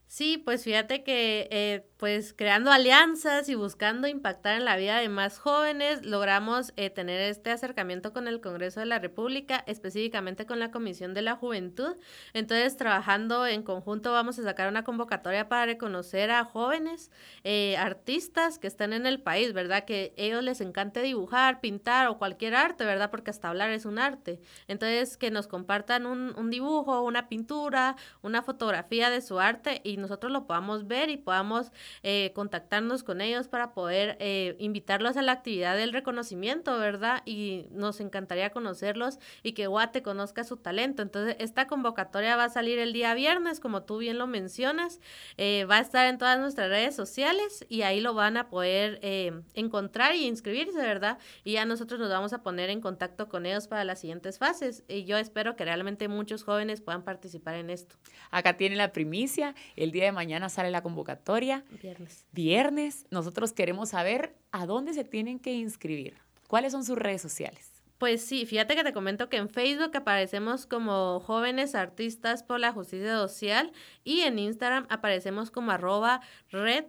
Sí, 0.07 0.37
pues 0.37 0.63
fíjate 0.63 1.03
que 1.03 1.47
eh, 1.51 1.88
pues 1.99 2.33
creando 2.33 2.71
alianzas 2.71 3.49
y 3.49 3.55
buscando 3.55 4.07
impactar 4.07 4.55
en 4.55 4.63
la 4.63 4.77
vida 4.77 4.99
de 4.99 5.09
más 5.09 5.37
jóvenes, 5.37 6.05
logramos 6.05 6.71
eh, 6.77 6.89
tener 6.89 7.19
este 7.19 7.51
acercamiento 7.51 8.13
con 8.13 8.29
el 8.29 8.39
Congreso 8.39 8.79
de 8.79 8.85
la 8.85 8.99
República, 8.99 9.65
específicamente 9.67 10.45
con 10.45 10.59
la 10.59 10.71
Comisión 10.71 11.13
de 11.13 11.23
la 11.23 11.35
Juventud. 11.35 11.97
Entonces, 12.31 12.77
trabajando 12.77 13.45
en 13.45 13.63
conjunto, 13.63 14.13
vamos 14.13 14.39
a 14.39 14.43
sacar 14.43 14.69
una 14.69 14.85
convocatoria 14.85 15.49
para 15.49 15.65
reconocer 15.65 16.31
a 16.31 16.45
jóvenes 16.45 17.11
eh, 17.43 17.75
artistas 17.75 18.59
que 18.59 18.67
están 18.67 18.93
en 18.93 19.05
el 19.05 19.21
país, 19.21 19.51
¿verdad? 19.51 19.83
Que 19.83 20.13
ellos 20.15 20.41
les 20.41 20.61
encante 20.61 21.01
dibujar, 21.01 21.59
pintar 21.59 22.07
o 22.07 22.17
cualquier 22.17 22.55
arte, 22.55 22.85
¿verdad? 22.85 23.11
Porque 23.11 23.31
hasta 23.31 23.49
hablar 23.49 23.71
es 23.71 23.83
un 23.83 23.99
arte. 23.99 24.39
Entonces, 24.69 25.17
que 25.17 25.31
nos 25.31 25.47
compartan 25.47 26.05
un, 26.05 26.33
un 26.37 26.49
dibujo, 26.49 27.01
una 27.01 27.27
pintura, 27.27 27.97
una 28.21 28.41
fotografía 28.41 29.09
de 29.09 29.19
su 29.19 29.41
arte 29.41 29.81
y 29.83 29.97
nosotros 29.97 30.31
lo 30.31 30.47
podamos 30.47 30.87
ver 30.87 31.09
y 31.09 31.17
podamos 31.17 31.73
eh, 32.03 32.31
contactarnos 32.33 33.03
con 33.03 33.21
ellos 33.21 33.47
para 33.47 33.73
poder 33.73 34.17
eh, 34.19 34.55
invitarlos 34.59 35.17
a 35.17 35.21
la 35.21 35.31
actividad 35.31 35.75
del 35.75 35.93
reconocimiento, 35.93 36.77
¿verdad? 36.77 37.21
Y 37.25 37.65
nos 37.71 37.99
encantaría 37.99 38.49
conocerlos 38.51 39.19
y 39.43 39.53
que 39.53 39.67
Guate 39.67 40.01
conozca 40.01 40.43
su 40.43 40.57
talento. 40.57 41.01
Entonces, 41.01 41.35
esta 41.39 41.67
convocatoria 41.67 42.35
va 42.35 42.45
a 42.45 42.49
salir 42.49 42.79
el 42.79 42.93
día 42.93 43.13
viernes, 43.13 43.59
como 43.59 43.83
tú 43.83 43.97
bien 43.97 44.17
lo 44.17 44.27
mencionas, 44.27 44.99
eh, 45.37 45.65
va 45.65 45.77
a 45.77 45.81
estar 45.81 46.07
en 46.07 46.17
todas 46.17 46.39
nuestras 46.39 46.69
redes 46.69 46.95
sociales 46.95 47.65
y 47.69 47.81
ahí 47.83 47.99
lo 47.99 48.13
van 48.13 48.37
a 48.37 48.49
poder 48.49 48.99
encontrar 49.53 50.15
y 50.15 50.25
inscribirse, 50.25 50.77
¿verdad? 50.77 51.17
Y 51.43 51.53
ya 51.53 51.65
nosotros 51.65 51.99
nos 51.99 52.09
vamos 52.09 52.33
a 52.33 52.41
poner 52.43 52.69
en 52.69 52.81
contacto 52.81 53.29
con 53.29 53.45
ellos 53.45 53.67
para 53.67 53.83
las 53.83 53.99
siguientes 53.99 54.37
fases. 54.37 54.83
Y 54.87 55.05
yo 55.05 55.17
espero 55.17 55.55
que 55.55 55.65
realmente 55.65 56.07
muchos 56.07 56.43
jóvenes 56.43 56.81
puedan 56.81 57.03
participar 57.03 57.55
en 57.55 57.69
esto. 57.69 57.95
Acá 58.31 58.57
tiene 58.57 58.75
la 58.75 58.91
primicia, 58.91 59.55
el 59.75 59.91
día 59.91 60.05
de 60.05 60.11
mañana 60.11 60.49
sale 60.49 60.71
la 60.71 60.81
convocatoria. 60.81 61.63
Viernes. 61.79 62.25
Viernes. 62.31 63.05
Nosotros 63.09 63.53
queremos 63.53 63.89
saber 63.89 64.35
a 64.51 64.65
dónde 64.65 64.93
se 64.93 65.03
tienen 65.03 65.39
que 65.39 65.53
inscribir. 65.53 66.17
¿Cuáles 66.47 66.71
son 66.71 66.83
sus 66.83 66.97
redes 66.97 67.21
sociales? 67.21 67.79
Pues 67.99 68.23
sí, 68.23 68.45
fíjate 68.45 68.75
que 68.75 68.83
te 68.83 68.93
comento 68.93 69.27
que 69.29 69.37
en 69.37 69.49
Facebook 69.49 69.95
aparecemos 69.95 70.65
como 70.65 71.19
jóvenes 71.19 71.75
artistas 71.75 72.43
por 72.43 72.59
la 72.59 72.71
justicia 72.71 73.13
social 73.15 73.73
y 74.05 74.21
en 74.21 74.39
Instagram 74.39 74.87
aparecemos 74.89 75.51
como 75.51 75.71
arroba 75.71 76.21
red 76.49 76.85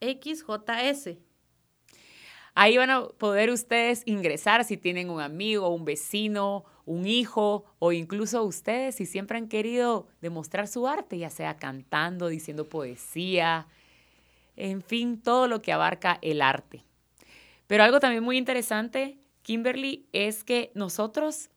JAXJS. 0.00 1.18
Ahí 2.56 2.76
van 2.76 2.90
a 2.90 3.06
poder 3.06 3.50
ustedes 3.50 4.02
ingresar 4.04 4.64
si 4.64 4.76
tienen 4.76 5.10
un 5.10 5.20
amigo, 5.20 5.68
un 5.68 5.84
vecino, 5.84 6.64
un 6.86 7.06
hijo 7.06 7.64
o 7.78 7.92
incluso 7.92 8.42
ustedes 8.44 8.96
si 8.96 9.06
siempre 9.06 9.38
han 9.38 9.48
querido 9.48 10.06
demostrar 10.20 10.68
su 10.68 10.86
arte, 10.86 11.18
ya 11.18 11.30
sea 11.30 11.56
cantando, 11.56 12.28
diciendo 12.28 12.68
poesía, 12.68 13.66
en 14.56 14.82
fin, 14.82 15.20
todo 15.20 15.48
lo 15.48 15.62
que 15.62 15.72
abarca 15.72 16.18
el 16.22 16.42
arte. 16.42 16.84
Pero 17.66 17.82
algo 17.82 18.00
también 18.00 18.22
muy 18.22 18.36
interesante, 18.36 19.18
Kimberly, 19.42 20.06
es 20.12 20.44
que 20.44 20.70
nosotros 20.74 21.50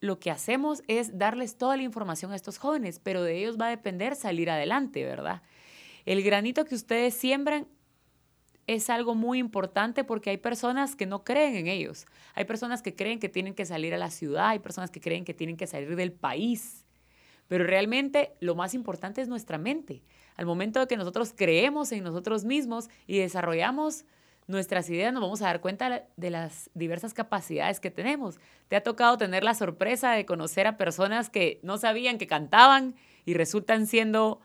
lo 0.00 0.18
que 0.18 0.30
hacemos 0.30 0.82
es 0.88 1.18
darles 1.18 1.56
toda 1.56 1.76
la 1.76 1.82
información 1.82 2.32
a 2.32 2.36
estos 2.36 2.58
jóvenes, 2.58 3.00
pero 3.02 3.22
de 3.22 3.38
ellos 3.38 3.56
va 3.58 3.66
a 3.66 3.70
depender 3.70 4.16
salir 4.16 4.50
adelante, 4.50 5.04
¿verdad? 5.04 5.42
El 6.04 6.22
granito 6.22 6.64
que 6.64 6.74
ustedes 6.74 7.14
siembran 7.14 7.66
es 8.66 8.90
algo 8.90 9.14
muy 9.14 9.38
importante 9.38 10.04
porque 10.04 10.30
hay 10.30 10.38
personas 10.38 10.96
que 10.96 11.06
no 11.06 11.22
creen 11.24 11.56
en 11.56 11.66
ellos. 11.68 12.06
Hay 12.34 12.44
personas 12.44 12.82
que 12.82 12.94
creen 12.94 13.20
que 13.20 13.28
tienen 13.28 13.54
que 13.54 13.64
salir 13.64 13.94
a 13.94 13.98
la 13.98 14.10
ciudad, 14.10 14.48
hay 14.48 14.58
personas 14.58 14.90
que 14.90 15.00
creen 15.00 15.24
que 15.24 15.34
tienen 15.34 15.56
que 15.56 15.66
salir 15.66 15.94
del 15.94 16.12
país. 16.12 16.84
Pero 17.48 17.64
realmente 17.64 18.32
lo 18.40 18.56
más 18.56 18.74
importante 18.74 19.22
es 19.22 19.28
nuestra 19.28 19.58
mente. 19.58 20.02
Al 20.36 20.46
momento 20.46 20.80
de 20.80 20.86
que 20.88 20.96
nosotros 20.96 21.32
creemos 21.34 21.92
en 21.92 22.02
nosotros 22.02 22.44
mismos 22.44 22.88
y 23.06 23.18
desarrollamos 23.18 24.04
nuestras 24.48 24.88
ideas, 24.90 25.12
nos 25.12 25.22
vamos 25.22 25.42
a 25.42 25.46
dar 25.46 25.60
cuenta 25.60 26.04
de 26.16 26.30
las 26.30 26.70
diversas 26.74 27.14
capacidades 27.14 27.80
que 27.80 27.90
tenemos. 27.90 28.38
¿Te 28.68 28.76
ha 28.76 28.82
tocado 28.82 29.16
tener 29.16 29.44
la 29.44 29.54
sorpresa 29.54 30.12
de 30.12 30.26
conocer 30.26 30.66
a 30.66 30.76
personas 30.76 31.30
que 31.30 31.60
no 31.62 31.78
sabían 31.78 32.18
que 32.18 32.26
cantaban 32.26 32.94
y 33.24 33.34
resultan 33.34 33.86
siendo 33.86 34.40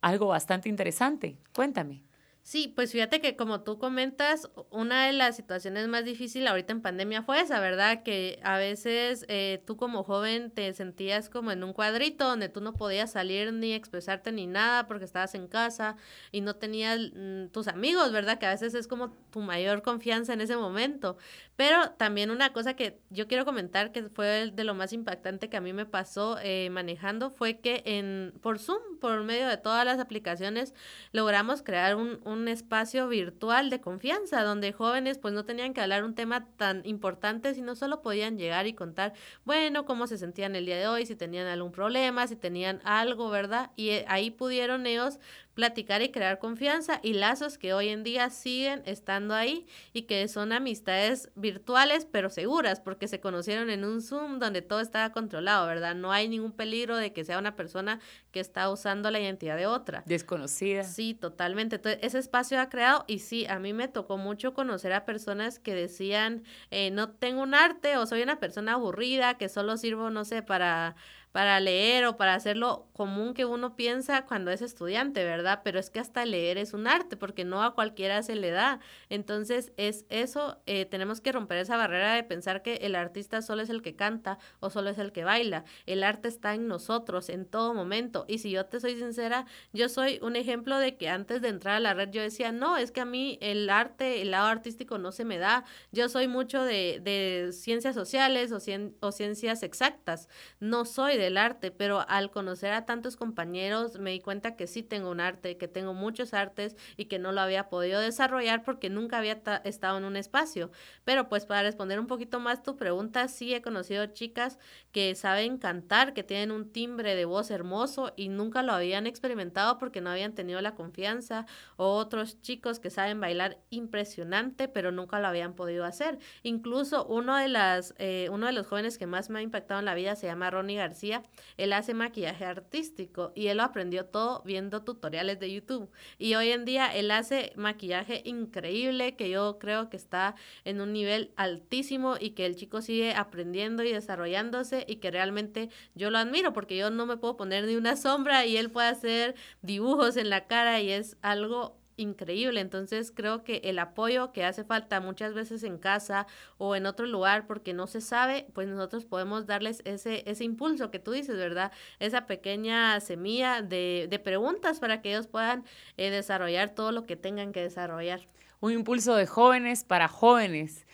algo 0.00 0.28
bastante 0.28 0.68
interesante? 0.68 1.36
Cuéntame. 1.54 2.09
Sí, 2.50 2.66
pues 2.66 2.90
fíjate 2.90 3.20
que 3.20 3.36
como 3.36 3.60
tú 3.60 3.78
comentas, 3.78 4.50
una 4.70 5.06
de 5.06 5.12
las 5.12 5.36
situaciones 5.36 5.86
más 5.86 6.04
difíciles 6.04 6.50
ahorita 6.50 6.72
en 6.72 6.82
pandemia 6.82 7.22
fue 7.22 7.40
esa, 7.40 7.60
¿verdad? 7.60 8.02
Que 8.02 8.40
a 8.42 8.58
veces 8.58 9.24
eh, 9.28 9.62
tú 9.68 9.76
como 9.76 10.02
joven 10.02 10.50
te 10.50 10.72
sentías 10.72 11.30
como 11.30 11.52
en 11.52 11.62
un 11.62 11.72
cuadrito 11.72 12.26
donde 12.26 12.48
tú 12.48 12.60
no 12.60 12.72
podías 12.72 13.12
salir 13.12 13.52
ni 13.52 13.72
expresarte 13.72 14.32
ni 14.32 14.48
nada 14.48 14.88
porque 14.88 15.04
estabas 15.04 15.36
en 15.36 15.46
casa 15.46 15.94
y 16.32 16.40
no 16.40 16.56
tenías 16.56 16.98
mm, 17.14 17.50
tus 17.52 17.68
amigos, 17.68 18.10
¿verdad? 18.10 18.40
Que 18.40 18.46
a 18.46 18.50
veces 18.50 18.74
es 18.74 18.88
como 18.88 19.12
tu 19.30 19.42
mayor 19.42 19.82
confianza 19.82 20.32
en 20.32 20.40
ese 20.40 20.56
momento. 20.56 21.18
Pero 21.54 21.92
también 21.92 22.32
una 22.32 22.52
cosa 22.52 22.74
que 22.74 22.98
yo 23.10 23.28
quiero 23.28 23.44
comentar 23.44 23.92
que 23.92 24.08
fue 24.08 24.50
de 24.50 24.64
lo 24.64 24.74
más 24.74 24.92
impactante 24.92 25.48
que 25.48 25.56
a 25.56 25.60
mí 25.60 25.72
me 25.72 25.86
pasó 25.86 26.36
eh, 26.42 26.68
manejando 26.70 27.30
fue 27.30 27.60
que 27.60 27.82
en 27.84 28.32
por 28.40 28.58
Zoom, 28.58 28.98
por 29.00 29.22
medio 29.22 29.46
de 29.46 29.56
todas 29.56 29.84
las 29.84 30.00
aplicaciones, 30.00 30.74
logramos 31.12 31.62
crear 31.62 31.94
un 31.94 32.18
un 32.24 32.39
espacio 32.48 33.08
virtual 33.08 33.70
de 33.70 33.80
confianza 33.80 34.42
donde 34.42 34.72
jóvenes 34.72 35.18
pues 35.18 35.34
no 35.34 35.44
tenían 35.44 35.74
que 35.74 35.80
hablar 35.80 36.04
un 36.04 36.14
tema 36.14 36.46
tan 36.56 36.82
importante, 36.84 37.54
sino 37.54 37.74
solo 37.74 38.02
podían 38.02 38.38
llegar 38.38 38.66
y 38.66 38.74
contar, 38.74 39.12
bueno, 39.44 39.84
cómo 39.84 40.06
se 40.06 40.18
sentían 40.18 40.56
el 40.56 40.66
día 40.66 40.78
de 40.78 40.88
hoy, 40.88 41.06
si 41.06 41.16
tenían 41.16 41.46
algún 41.46 41.72
problema, 41.72 42.26
si 42.26 42.36
tenían 42.36 42.80
algo, 42.84 43.30
¿verdad? 43.30 43.70
Y 43.76 43.90
eh, 43.90 44.04
ahí 44.08 44.30
pudieron 44.30 44.86
ellos 44.86 45.18
platicar 45.60 46.00
y 46.00 46.08
crear 46.08 46.38
confianza 46.38 47.00
y 47.02 47.12
lazos 47.12 47.58
que 47.58 47.74
hoy 47.74 47.88
en 47.90 48.02
día 48.02 48.30
siguen 48.30 48.80
estando 48.86 49.34
ahí 49.34 49.66
y 49.92 50.02
que 50.02 50.26
son 50.26 50.54
amistades 50.54 51.30
virtuales 51.34 52.06
pero 52.10 52.30
seguras 52.30 52.80
porque 52.80 53.08
se 53.08 53.20
conocieron 53.20 53.68
en 53.68 53.84
un 53.84 54.00
Zoom 54.00 54.38
donde 54.38 54.62
todo 54.62 54.80
estaba 54.80 55.12
controlado, 55.12 55.66
¿verdad? 55.66 55.94
No 55.94 56.12
hay 56.12 56.30
ningún 56.30 56.52
peligro 56.52 56.96
de 56.96 57.12
que 57.12 57.24
sea 57.24 57.38
una 57.38 57.56
persona 57.56 58.00
que 58.30 58.40
está 58.40 58.70
usando 58.70 59.10
la 59.10 59.20
identidad 59.20 59.58
de 59.58 59.66
otra. 59.66 60.02
Desconocida. 60.06 60.82
Sí, 60.84 61.12
totalmente. 61.12 61.76
Entonces, 61.76 62.00
ese 62.02 62.18
espacio 62.18 62.58
ha 62.58 62.70
creado 62.70 63.04
y 63.06 63.18
sí, 63.18 63.44
a 63.44 63.58
mí 63.58 63.74
me 63.74 63.86
tocó 63.86 64.16
mucho 64.16 64.54
conocer 64.54 64.94
a 64.94 65.04
personas 65.04 65.58
que 65.58 65.74
decían, 65.74 66.42
eh, 66.70 66.90
no 66.90 67.10
tengo 67.10 67.42
un 67.42 67.54
arte 67.54 67.98
o 67.98 68.06
soy 68.06 68.22
una 68.22 68.40
persona 68.40 68.72
aburrida, 68.72 69.34
que 69.34 69.50
solo 69.50 69.76
sirvo, 69.76 70.08
no 70.08 70.24
sé, 70.24 70.42
para 70.42 70.96
para 71.32 71.60
leer 71.60 72.06
o 72.06 72.16
para 72.16 72.34
hacer 72.34 72.56
lo 72.56 72.88
común 72.92 73.34
que 73.34 73.44
uno 73.44 73.76
piensa 73.76 74.26
cuando 74.26 74.50
es 74.50 74.62
estudiante, 74.62 75.24
¿verdad? 75.24 75.60
Pero 75.64 75.78
es 75.78 75.90
que 75.90 76.00
hasta 76.00 76.24
leer 76.24 76.58
es 76.58 76.74
un 76.74 76.86
arte, 76.86 77.16
porque 77.16 77.44
no 77.44 77.62
a 77.62 77.74
cualquiera 77.74 78.22
se 78.22 78.34
le 78.34 78.50
da. 78.50 78.80
Entonces, 79.08 79.72
es 79.76 80.04
eso, 80.08 80.58
eh, 80.66 80.86
tenemos 80.86 81.20
que 81.20 81.32
romper 81.32 81.58
esa 81.58 81.76
barrera 81.76 82.14
de 82.14 82.24
pensar 82.24 82.62
que 82.62 82.74
el 82.76 82.94
artista 82.94 83.42
solo 83.42 83.62
es 83.62 83.70
el 83.70 83.82
que 83.82 83.94
canta 83.94 84.38
o 84.58 84.70
solo 84.70 84.90
es 84.90 84.98
el 84.98 85.12
que 85.12 85.24
baila. 85.24 85.64
El 85.86 86.02
arte 86.02 86.28
está 86.28 86.54
en 86.54 86.66
nosotros 86.66 87.28
en 87.28 87.46
todo 87.46 87.74
momento. 87.74 88.24
Y 88.28 88.38
si 88.38 88.50
yo 88.50 88.66
te 88.66 88.80
soy 88.80 88.96
sincera, 88.96 89.46
yo 89.72 89.88
soy 89.88 90.18
un 90.22 90.36
ejemplo 90.36 90.78
de 90.78 90.96
que 90.96 91.08
antes 91.08 91.42
de 91.42 91.48
entrar 91.48 91.76
a 91.76 91.80
la 91.80 91.94
red 91.94 92.10
yo 92.10 92.22
decía, 92.22 92.50
no, 92.52 92.76
es 92.76 92.90
que 92.90 93.00
a 93.00 93.04
mí 93.04 93.38
el 93.40 93.70
arte, 93.70 94.22
el 94.22 94.32
lado 94.32 94.48
artístico 94.48 94.98
no 94.98 95.12
se 95.12 95.24
me 95.24 95.38
da. 95.38 95.64
Yo 95.92 96.08
soy 96.08 96.26
mucho 96.28 96.64
de, 96.64 97.00
de 97.02 97.52
ciencias 97.52 97.94
sociales 97.94 98.52
o, 98.52 98.58
o 99.00 99.12
ciencias 99.12 99.62
exactas. 99.62 100.28
No 100.58 100.84
soy 100.84 101.19
del 101.20 101.36
arte, 101.36 101.70
pero 101.70 102.04
al 102.08 102.30
conocer 102.30 102.72
a 102.72 102.86
tantos 102.86 103.16
compañeros 103.16 103.98
me 103.98 104.10
di 104.10 104.20
cuenta 104.20 104.56
que 104.56 104.66
sí 104.66 104.82
tengo 104.82 105.10
un 105.10 105.20
arte, 105.20 105.56
que 105.56 105.68
tengo 105.68 105.94
muchos 105.94 106.34
artes 106.34 106.76
y 106.96 107.06
que 107.06 107.18
no 107.18 107.32
lo 107.32 107.40
había 107.40 107.68
podido 107.68 108.00
desarrollar 108.00 108.62
porque 108.62 108.90
nunca 108.90 109.18
había 109.18 109.40
estado 109.64 109.98
en 109.98 110.04
un 110.04 110.16
espacio. 110.16 110.70
Pero 111.04 111.28
pues 111.28 111.46
para 111.46 111.62
responder 111.62 112.00
un 112.00 112.06
poquito 112.06 112.40
más 112.40 112.62
tu 112.62 112.76
pregunta, 112.76 113.28
sí 113.28 113.54
he 113.54 113.62
conocido 113.62 114.06
chicas 114.06 114.58
que 114.92 115.14
saben 115.14 115.58
cantar, 115.58 116.14
que 116.14 116.22
tienen 116.22 116.50
un 116.50 116.70
timbre 116.70 117.14
de 117.14 117.24
voz 117.24 117.50
hermoso 117.50 118.12
y 118.16 118.28
nunca 118.28 118.62
lo 118.62 118.72
habían 118.72 119.06
experimentado 119.06 119.78
porque 119.78 120.00
no 120.00 120.10
habían 120.10 120.34
tenido 120.34 120.60
la 120.60 120.74
confianza, 120.74 121.46
o 121.76 121.94
otros 121.96 122.40
chicos 122.40 122.80
que 122.80 122.90
saben 122.90 123.20
bailar 123.20 123.58
impresionante, 123.70 124.68
pero 124.68 124.92
nunca 124.92 125.20
lo 125.20 125.28
habían 125.28 125.54
podido 125.54 125.84
hacer. 125.84 126.18
Incluso 126.42 127.04
uno 127.06 127.36
de 127.36 127.48
las 127.48 127.94
eh, 127.98 128.28
uno 128.30 128.46
de 128.46 128.52
los 128.52 128.66
jóvenes 128.66 128.98
que 128.98 129.06
más 129.06 129.30
me 129.30 129.40
ha 129.40 129.42
impactado 129.42 129.80
en 129.80 129.86
la 129.86 129.94
vida 129.94 130.16
se 130.16 130.26
llama 130.26 130.50
Ronnie 130.50 130.76
García 130.76 131.09
él 131.56 131.72
hace 131.72 131.94
maquillaje 131.94 132.44
artístico 132.44 133.32
y 133.34 133.48
él 133.48 133.58
lo 133.58 133.64
aprendió 133.64 134.06
todo 134.06 134.42
viendo 134.44 134.82
tutoriales 134.82 135.38
de 135.40 135.52
YouTube. 135.52 135.90
Y 136.18 136.34
hoy 136.34 136.50
en 136.50 136.64
día 136.64 136.94
él 136.94 137.10
hace 137.10 137.52
maquillaje 137.56 138.22
increíble 138.24 139.16
que 139.16 139.30
yo 139.30 139.58
creo 139.58 139.90
que 139.90 139.96
está 139.96 140.34
en 140.64 140.80
un 140.80 140.92
nivel 140.92 141.32
altísimo 141.36 142.16
y 142.18 142.30
que 142.30 142.46
el 142.46 142.56
chico 142.56 142.82
sigue 142.82 143.14
aprendiendo 143.14 143.82
y 143.82 143.92
desarrollándose 143.92 144.84
y 144.88 144.96
que 144.96 145.10
realmente 145.10 145.70
yo 145.94 146.10
lo 146.10 146.18
admiro 146.18 146.52
porque 146.52 146.76
yo 146.76 146.90
no 146.90 147.06
me 147.06 147.16
puedo 147.16 147.36
poner 147.36 147.64
ni 147.64 147.76
una 147.76 147.96
sombra 147.96 148.46
y 148.46 148.56
él 148.56 148.70
puede 148.70 148.88
hacer 148.88 149.34
dibujos 149.62 150.16
en 150.16 150.30
la 150.30 150.46
cara 150.46 150.80
y 150.80 150.90
es 150.90 151.16
algo 151.22 151.79
increíble. 152.00 152.60
Entonces 152.60 153.12
creo 153.14 153.44
que 153.44 153.60
el 153.64 153.78
apoyo 153.78 154.32
que 154.32 154.44
hace 154.44 154.64
falta 154.64 155.00
muchas 155.00 155.34
veces 155.34 155.62
en 155.62 155.78
casa 155.78 156.26
o 156.58 156.74
en 156.74 156.86
otro 156.86 157.06
lugar 157.06 157.46
porque 157.46 157.72
no 157.72 157.86
se 157.86 158.00
sabe, 158.00 158.46
pues 158.54 158.68
nosotros 158.68 159.04
podemos 159.04 159.46
darles 159.46 159.82
ese, 159.84 160.22
ese 160.28 160.44
impulso 160.44 160.90
que 160.90 160.98
tú 160.98 161.12
dices, 161.12 161.36
¿verdad? 161.36 161.72
Esa 161.98 162.26
pequeña 162.26 162.98
semilla 163.00 163.62
de, 163.62 164.06
de 164.10 164.18
preguntas 164.18 164.80
para 164.80 165.02
que 165.02 165.10
ellos 165.10 165.26
puedan 165.26 165.64
eh, 165.96 166.10
desarrollar 166.10 166.74
todo 166.74 166.92
lo 166.92 167.04
que 167.04 167.16
tengan 167.16 167.52
que 167.52 167.62
desarrollar. 167.62 168.26
Un 168.60 168.72
impulso 168.72 169.14
de 169.14 169.26
jóvenes 169.26 169.84
para 169.84 170.08
jóvenes. 170.08 170.86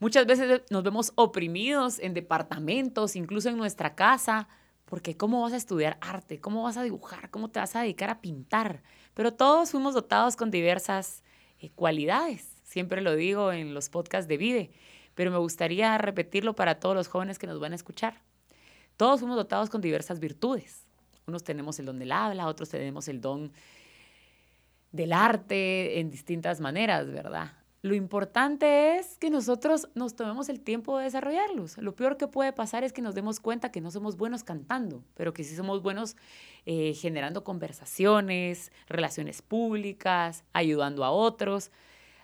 Muchas 0.00 0.26
veces 0.26 0.62
nos 0.70 0.82
vemos 0.82 1.12
oprimidos 1.14 1.98
en 1.98 2.14
departamentos, 2.14 3.16
incluso 3.16 3.48
en 3.48 3.56
nuestra 3.56 3.94
casa, 3.94 4.48
porque 4.84 5.16
¿cómo 5.16 5.40
vas 5.42 5.52
a 5.52 5.56
estudiar 5.56 5.96
arte? 6.00 6.40
¿Cómo 6.40 6.62
vas 6.62 6.76
a 6.76 6.82
dibujar? 6.82 7.30
¿Cómo 7.30 7.50
te 7.50 7.60
vas 7.60 7.74
a 7.74 7.80
dedicar 7.80 8.10
a 8.10 8.20
pintar? 8.20 8.82
Pero 9.14 9.32
todos 9.32 9.70
fuimos 9.70 9.94
dotados 9.94 10.36
con 10.36 10.50
diversas 10.50 11.22
eh, 11.60 11.70
cualidades. 11.74 12.48
Siempre 12.64 13.00
lo 13.00 13.14
digo 13.14 13.52
en 13.52 13.72
los 13.72 13.88
podcasts 13.88 14.28
de 14.28 14.36
Vive, 14.36 14.70
pero 15.14 15.30
me 15.30 15.38
gustaría 15.38 15.96
repetirlo 15.98 16.54
para 16.54 16.80
todos 16.80 16.96
los 16.96 17.08
jóvenes 17.08 17.38
que 17.38 17.46
nos 17.46 17.60
van 17.60 17.72
a 17.72 17.76
escuchar. 17.76 18.20
Todos 18.96 19.20
fuimos 19.20 19.36
dotados 19.36 19.70
con 19.70 19.80
diversas 19.80 20.20
virtudes. 20.20 20.84
Unos 21.26 21.44
tenemos 21.44 21.78
el 21.78 21.86
don 21.86 21.98
del 21.98 22.12
habla, 22.12 22.46
otros 22.46 22.68
tenemos 22.68 23.08
el 23.08 23.20
don 23.20 23.52
del 24.92 25.12
arte 25.12 26.00
en 26.00 26.10
distintas 26.10 26.60
maneras, 26.60 27.10
¿verdad? 27.10 27.52
Lo 27.84 27.94
importante 27.94 28.96
es 28.96 29.18
que 29.18 29.28
nosotros 29.28 29.90
nos 29.94 30.16
tomemos 30.16 30.48
el 30.48 30.60
tiempo 30.60 30.96
de 30.96 31.04
desarrollarlos. 31.04 31.76
Lo 31.76 31.94
peor 31.94 32.16
que 32.16 32.26
puede 32.26 32.50
pasar 32.50 32.82
es 32.82 32.94
que 32.94 33.02
nos 33.02 33.14
demos 33.14 33.40
cuenta 33.40 33.70
que 33.70 33.82
no 33.82 33.90
somos 33.90 34.16
buenos 34.16 34.42
cantando, 34.42 35.04
pero 35.12 35.34
que 35.34 35.44
sí 35.44 35.54
somos 35.54 35.82
buenos 35.82 36.16
eh, 36.64 36.94
generando 36.94 37.44
conversaciones, 37.44 38.72
relaciones 38.86 39.42
públicas, 39.42 40.44
ayudando 40.54 41.04
a 41.04 41.10
otros. 41.10 41.70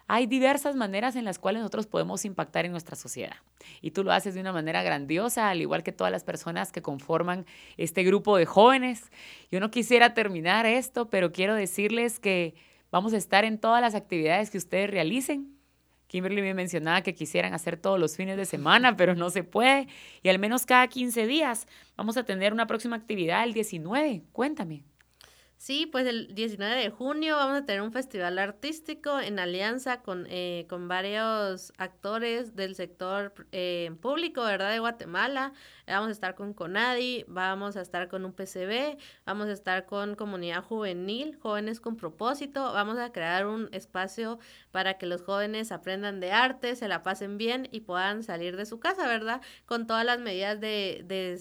Hay 0.07 0.27
diversas 0.27 0.77
maneras 0.77 1.15
en 1.15 1.27
las 1.27 1.39
cuales 1.39 1.61
nosotros 1.61 1.87
podemos 1.87 2.25
impactar 2.25 2.65
en 2.65 2.73
nuestra 2.73 2.97
sociedad. 2.97 3.37
Y 3.83 3.91
tú 3.91 4.03
lo 4.03 4.13
haces 4.13 4.33
de 4.33 4.41
una 4.41 4.55
manera 4.55 4.83
grandiosa, 4.83 5.51
al 5.51 5.61
igual 5.61 5.83
que 5.83 5.93
todas 5.93 6.11
las 6.11 6.25
personas 6.25 6.73
que 6.73 6.81
conforman 6.81 7.45
este 7.77 8.03
grupo 8.03 8.39
de 8.39 8.47
jóvenes. 8.47 9.13
Yo 9.51 9.61
no 9.61 9.71
quisiera 9.71 10.15
terminar 10.15 10.65
esto, 10.65 11.11
pero 11.11 11.33
quiero 11.33 11.55
decirles 11.55 12.19
que 12.19 12.55
Vamos 12.91 13.13
a 13.13 13.17
estar 13.17 13.45
en 13.45 13.59
todas 13.59 13.81
las 13.81 13.95
actividades 13.95 14.51
que 14.51 14.59
ustedes 14.59 14.91
realicen. 14.91 15.57
Kimberly 16.09 16.43
me 16.43 16.55
mencionaba 16.55 17.03
que 17.03 17.15
quisieran 17.15 17.55
hacer 17.55 17.77
todos 17.77 18.01
los 18.01 18.17
fines 18.17 18.37
de 18.37 18.45
semana, 18.45 18.97
pero 18.99 19.15
no 19.15 19.31
se 19.31 19.45
puede. 19.45 19.87
Y 20.23 20.29
al 20.29 20.39
menos 20.39 20.67
cada 20.67 20.89
15 20.89 21.27
días 21.27 21.69
vamos 21.97 22.17
a 22.17 22.25
tener 22.25 22.53
una 22.53 22.67
próxima 22.67 22.97
actividad 22.97 23.45
el 23.45 23.53
19. 23.53 24.25
Cuéntame. 24.33 24.83
Sí, 25.63 25.85
pues 25.85 26.07
el 26.07 26.35
19 26.35 26.75
de 26.81 26.89
junio 26.89 27.37
vamos 27.37 27.59
a 27.59 27.67
tener 27.67 27.83
un 27.83 27.93
festival 27.93 28.39
artístico 28.39 29.21
en 29.21 29.39
alianza 29.39 30.01
con, 30.01 30.27
eh, 30.31 30.65
con 30.71 30.89
varios 30.89 31.75
actores 31.77 32.57
del 32.57 32.75
sector 32.75 33.35
eh, 33.53 33.95
público, 34.01 34.43
¿verdad? 34.43 34.73
De 34.73 34.79
Guatemala. 34.79 35.53
Vamos 35.87 36.09
a 36.09 36.13
estar 36.13 36.35
con 36.35 36.55
CONADI, 36.55 37.27
vamos 37.29 37.77
a 37.77 37.83
estar 37.83 38.09
con 38.09 38.25
un 38.25 38.33
PCB, 38.33 38.97
vamos 39.27 39.49
a 39.49 39.53
estar 39.53 39.85
con 39.85 40.15
comunidad 40.15 40.65
juvenil, 40.65 41.37
jóvenes 41.37 41.79
con 41.79 41.99
propósito. 41.99 42.73
Vamos 42.73 42.99
a 42.99 43.13
crear 43.13 43.47
un 43.47 43.69
espacio 43.73 44.39
para 44.71 44.97
que 44.97 45.05
los 45.05 45.21
jóvenes 45.21 45.73
aprendan 45.73 46.21
de 46.21 46.33
arte, 46.33 46.75
se 46.75 46.89
la 46.89 47.03
pasen 47.03 47.37
bien 47.37 47.69
y 47.71 47.81
puedan 47.81 48.23
salir 48.23 48.57
de 48.57 48.65
su 48.65 48.81
casa, 48.81 49.07
¿verdad? 49.07 49.43
Con 49.67 49.87
todas 49.87 50.07
las 50.07 50.21
medidas 50.21 50.59
de, 50.59 51.03
de 51.05 51.39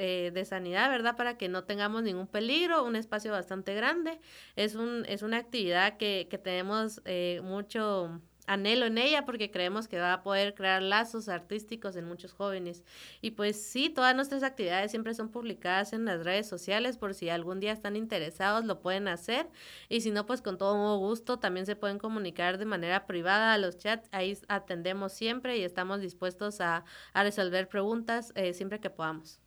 eh, 0.00 0.30
de 0.32 0.44
sanidad, 0.46 0.88
¿verdad? 0.90 1.16
Para 1.16 1.36
que 1.36 1.48
no 1.48 1.64
tengamos 1.64 2.02
ningún 2.02 2.26
peligro, 2.26 2.84
un 2.84 2.96
espacio 2.96 3.32
bastante 3.32 3.74
grande. 3.74 4.18
Es, 4.56 4.74
un, 4.74 5.04
es 5.06 5.22
una 5.22 5.36
actividad 5.36 5.98
que, 5.98 6.26
que 6.30 6.38
tenemos 6.38 7.02
eh, 7.04 7.40
mucho 7.44 8.20
anhelo 8.46 8.86
en 8.86 8.98
ella 8.98 9.24
porque 9.24 9.50
creemos 9.50 9.88
que 9.88 9.98
va 10.00 10.12
a 10.12 10.22
poder 10.22 10.54
crear 10.54 10.82
lazos 10.82 11.28
artísticos 11.28 11.96
en 11.96 12.04
muchos 12.06 12.32
jóvenes. 12.32 12.82
Y 13.20 13.32
pues 13.32 13.62
sí, 13.62 13.90
todas 13.90 14.16
nuestras 14.16 14.42
actividades 14.42 14.90
siempre 14.90 15.14
son 15.14 15.30
publicadas 15.30 15.92
en 15.92 16.04
las 16.04 16.24
redes 16.24 16.48
sociales 16.48 16.96
por 16.98 17.14
si 17.14 17.28
algún 17.28 17.60
día 17.60 17.72
están 17.72 17.96
interesados 17.96 18.64
lo 18.64 18.80
pueden 18.80 19.08
hacer 19.08 19.48
y 19.88 20.00
si 20.00 20.10
no 20.10 20.26
pues 20.26 20.42
con 20.42 20.58
todo 20.58 20.98
gusto 20.98 21.38
también 21.38 21.66
se 21.66 21.76
pueden 21.76 21.98
comunicar 21.98 22.58
de 22.58 22.64
manera 22.64 23.06
privada 23.06 23.52
a 23.52 23.58
los 23.58 23.78
chats, 23.78 24.08
ahí 24.12 24.36
atendemos 24.48 25.12
siempre 25.12 25.58
y 25.58 25.62
estamos 25.62 26.00
dispuestos 26.00 26.60
a, 26.60 26.84
a 27.12 27.22
resolver 27.22 27.68
preguntas 27.68 28.32
eh, 28.34 28.54
siempre 28.54 28.80
que 28.80 28.90
podamos. 28.90 29.40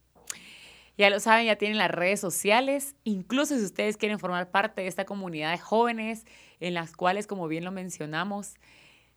Ya 0.98 1.10
lo 1.10 1.20
saben, 1.20 1.48
ya 1.48 1.56
tienen 1.56 1.78
las 1.78 1.90
redes 1.90 2.20
sociales. 2.20 2.96
Incluso 3.04 3.58
si 3.58 3.64
ustedes 3.64 3.98
quieren 3.98 4.20
formar 4.20 4.52
parte 4.52 4.82
de 4.82 4.88
esta 4.88 5.06
comunidad 5.06 5.52
de 5.52 5.58
jóvenes, 5.58 6.26
en 6.60 6.76
las 6.76 6.96
cuales, 6.96 7.26
como 7.26 7.48
bien 7.48 7.64
lo 7.64 7.72
mencionamos, 7.72 8.56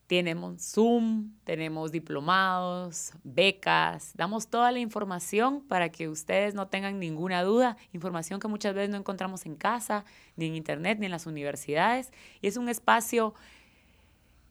tenemos 0.06 0.62
Zoom, 0.62 1.32
tenemos 1.44 1.90
diplomados, 1.90 3.12
becas, 3.24 4.12
damos 4.14 4.48
toda 4.48 4.70
la 4.70 4.78
información 4.78 5.62
para 5.66 5.90
que 5.90 6.08
ustedes 6.08 6.54
no 6.54 6.68
tengan 6.68 7.00
ninguna 7.00 7.42
duda, 7.42 7.76
información 7.92 8.38
que 8.38 8.48
muchas 8.48 8.72
veces 8.74 8.90
no 8.90 8.98
encontramos 8.98 9.46
en 9.46 9.56
casa, 9.56 10.04
ni 10.36 10.46
en 10.46 10.54
internet, 10.54 10.98
ni 11.00 11.06
en 11.06 11.12
las 11.12 11.26
universidades. 11.26 12.12
Y 12.40 12.46
es 12.46 12.56
un 12.56 12.68
espacio 12.68 13.34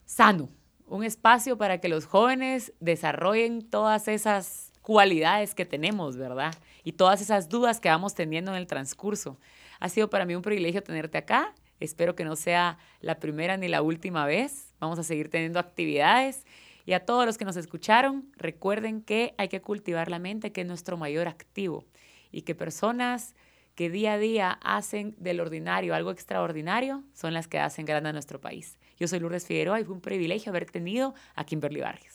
sano, 0.05 0.49
un 0.87 1.03
espacio 1.03 1.57
para 1.57 1.79
que 1.79 1.87
los 1.87 2.05
jóvenes 2.05 2.73
desarrollen 2.79 3.61
todas 3.61 4.07
esas 4.09 4.73
cualidades 4.81 5.55
que 5.55 5.65
tenemos, 5.65 6.17
¿verdad? 6.17 6.53
Y 6.85 6.93
todas 6.93 7.19
esas 7.19 7.49
dudas 7.49 7.81
que 7.81 7.89
vamos 7.89 8.13
teniendo 8.13 8.51
en 8.51 8.57
el 8.57 8.67
transcurso. 8.67 9.37
Ha 9.79 9.89
sido 9.89 10.09
para 10.09 10.23
mí 10.23 10.35
un 10.35 10.43
privilegio 10.43 10.83
tenerte 10.83 11.17
acá. 11.17 11.53
Espero 11.79 12.15
que 12.15 12.23
no 12.23 12.35
sea 12.35 12.77
la 13.01 13.19
primera 13.19 13.57
ni 13.57 13.67
la 13.67 13.81
última 13.81 14.25
vez. 14.25 14.73
Vamos 14.79 14.99
a 14.99 15.03
seguir 15.03 15.29
teniendo 15.29 15.59
actividades. 15.59 16.45
Y 16.85 16.93
a 16.93 17.03
todos 17.03 17.25
los 17.25 17.39
que 17.39 17.43
nos 17.43 17.57
escucharon, 17.57 18.31
recuerden 18.37 19.01
que 19.01 19.33
hay 19.39 19.47
que 19.47 19.61
cultivar 19.61 20.09
la 20.09 20.19
mente, 20.19 20.51
que 20.51 20.61
es 20.61 20.67
nuestro 20.67 20.95
mayor 20.95 21.27
activo. 21.27 21.85
Y 22.31 22.43
que 22.43 22.53
personas 22.53 23.33
que 23.73 23.89
día 23.89 24.13
a 24.13 24.17
día 24.19 24.51
hacen 24.63 25.15
del 25.17 25.39
ordinario 25.39 25.95
algo 25.95 26.11
extraordinario 26.11 27.03
son 27.13 27.33
las 27.33 27.47
que 27.47 27.59
hacen 27.59 27.85
grande 27.85 28.09
a 28.09 28.13
nuestro 28.13 28.39
país. 28.39 28.77
Yo 28.99 29.07
soy 29.07 29.19
Lourdes 29.19 29.47
Figueroa 29.47 29.81
y 29.81 29.83
fue 29.83 29.95
un 29.95 30.01
privilegio 30.01 30.51
haber 30.51 30.69
tenido 30.69 31.15
a 31.33 31.45
Kimberly 31.45 31.81
Vargas. 31.81 32.14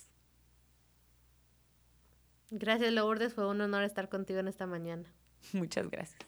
Gracias, 2.51 2.93
Lourdes. 2.93 3.35
Fue 3.35 3.47
un 3.49 3.61
honor 3.61 3.85
estar 3.85 4.09
contigo 4.09 4.41
en 4.41 4.49
esta 4.49 4.67
mañana. 4.67 5.05
Muchas 5.53 5.89
gracias. 5.89 6.19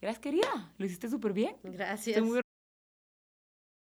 Gracias, 0.00 0.20
querida. 0.20 0.72
Lo 0.78 0.86
hiciste 0.86 1.08
súper 1.08 1.32
bien. 1.32 1.56
Gracias. 1.62 2.22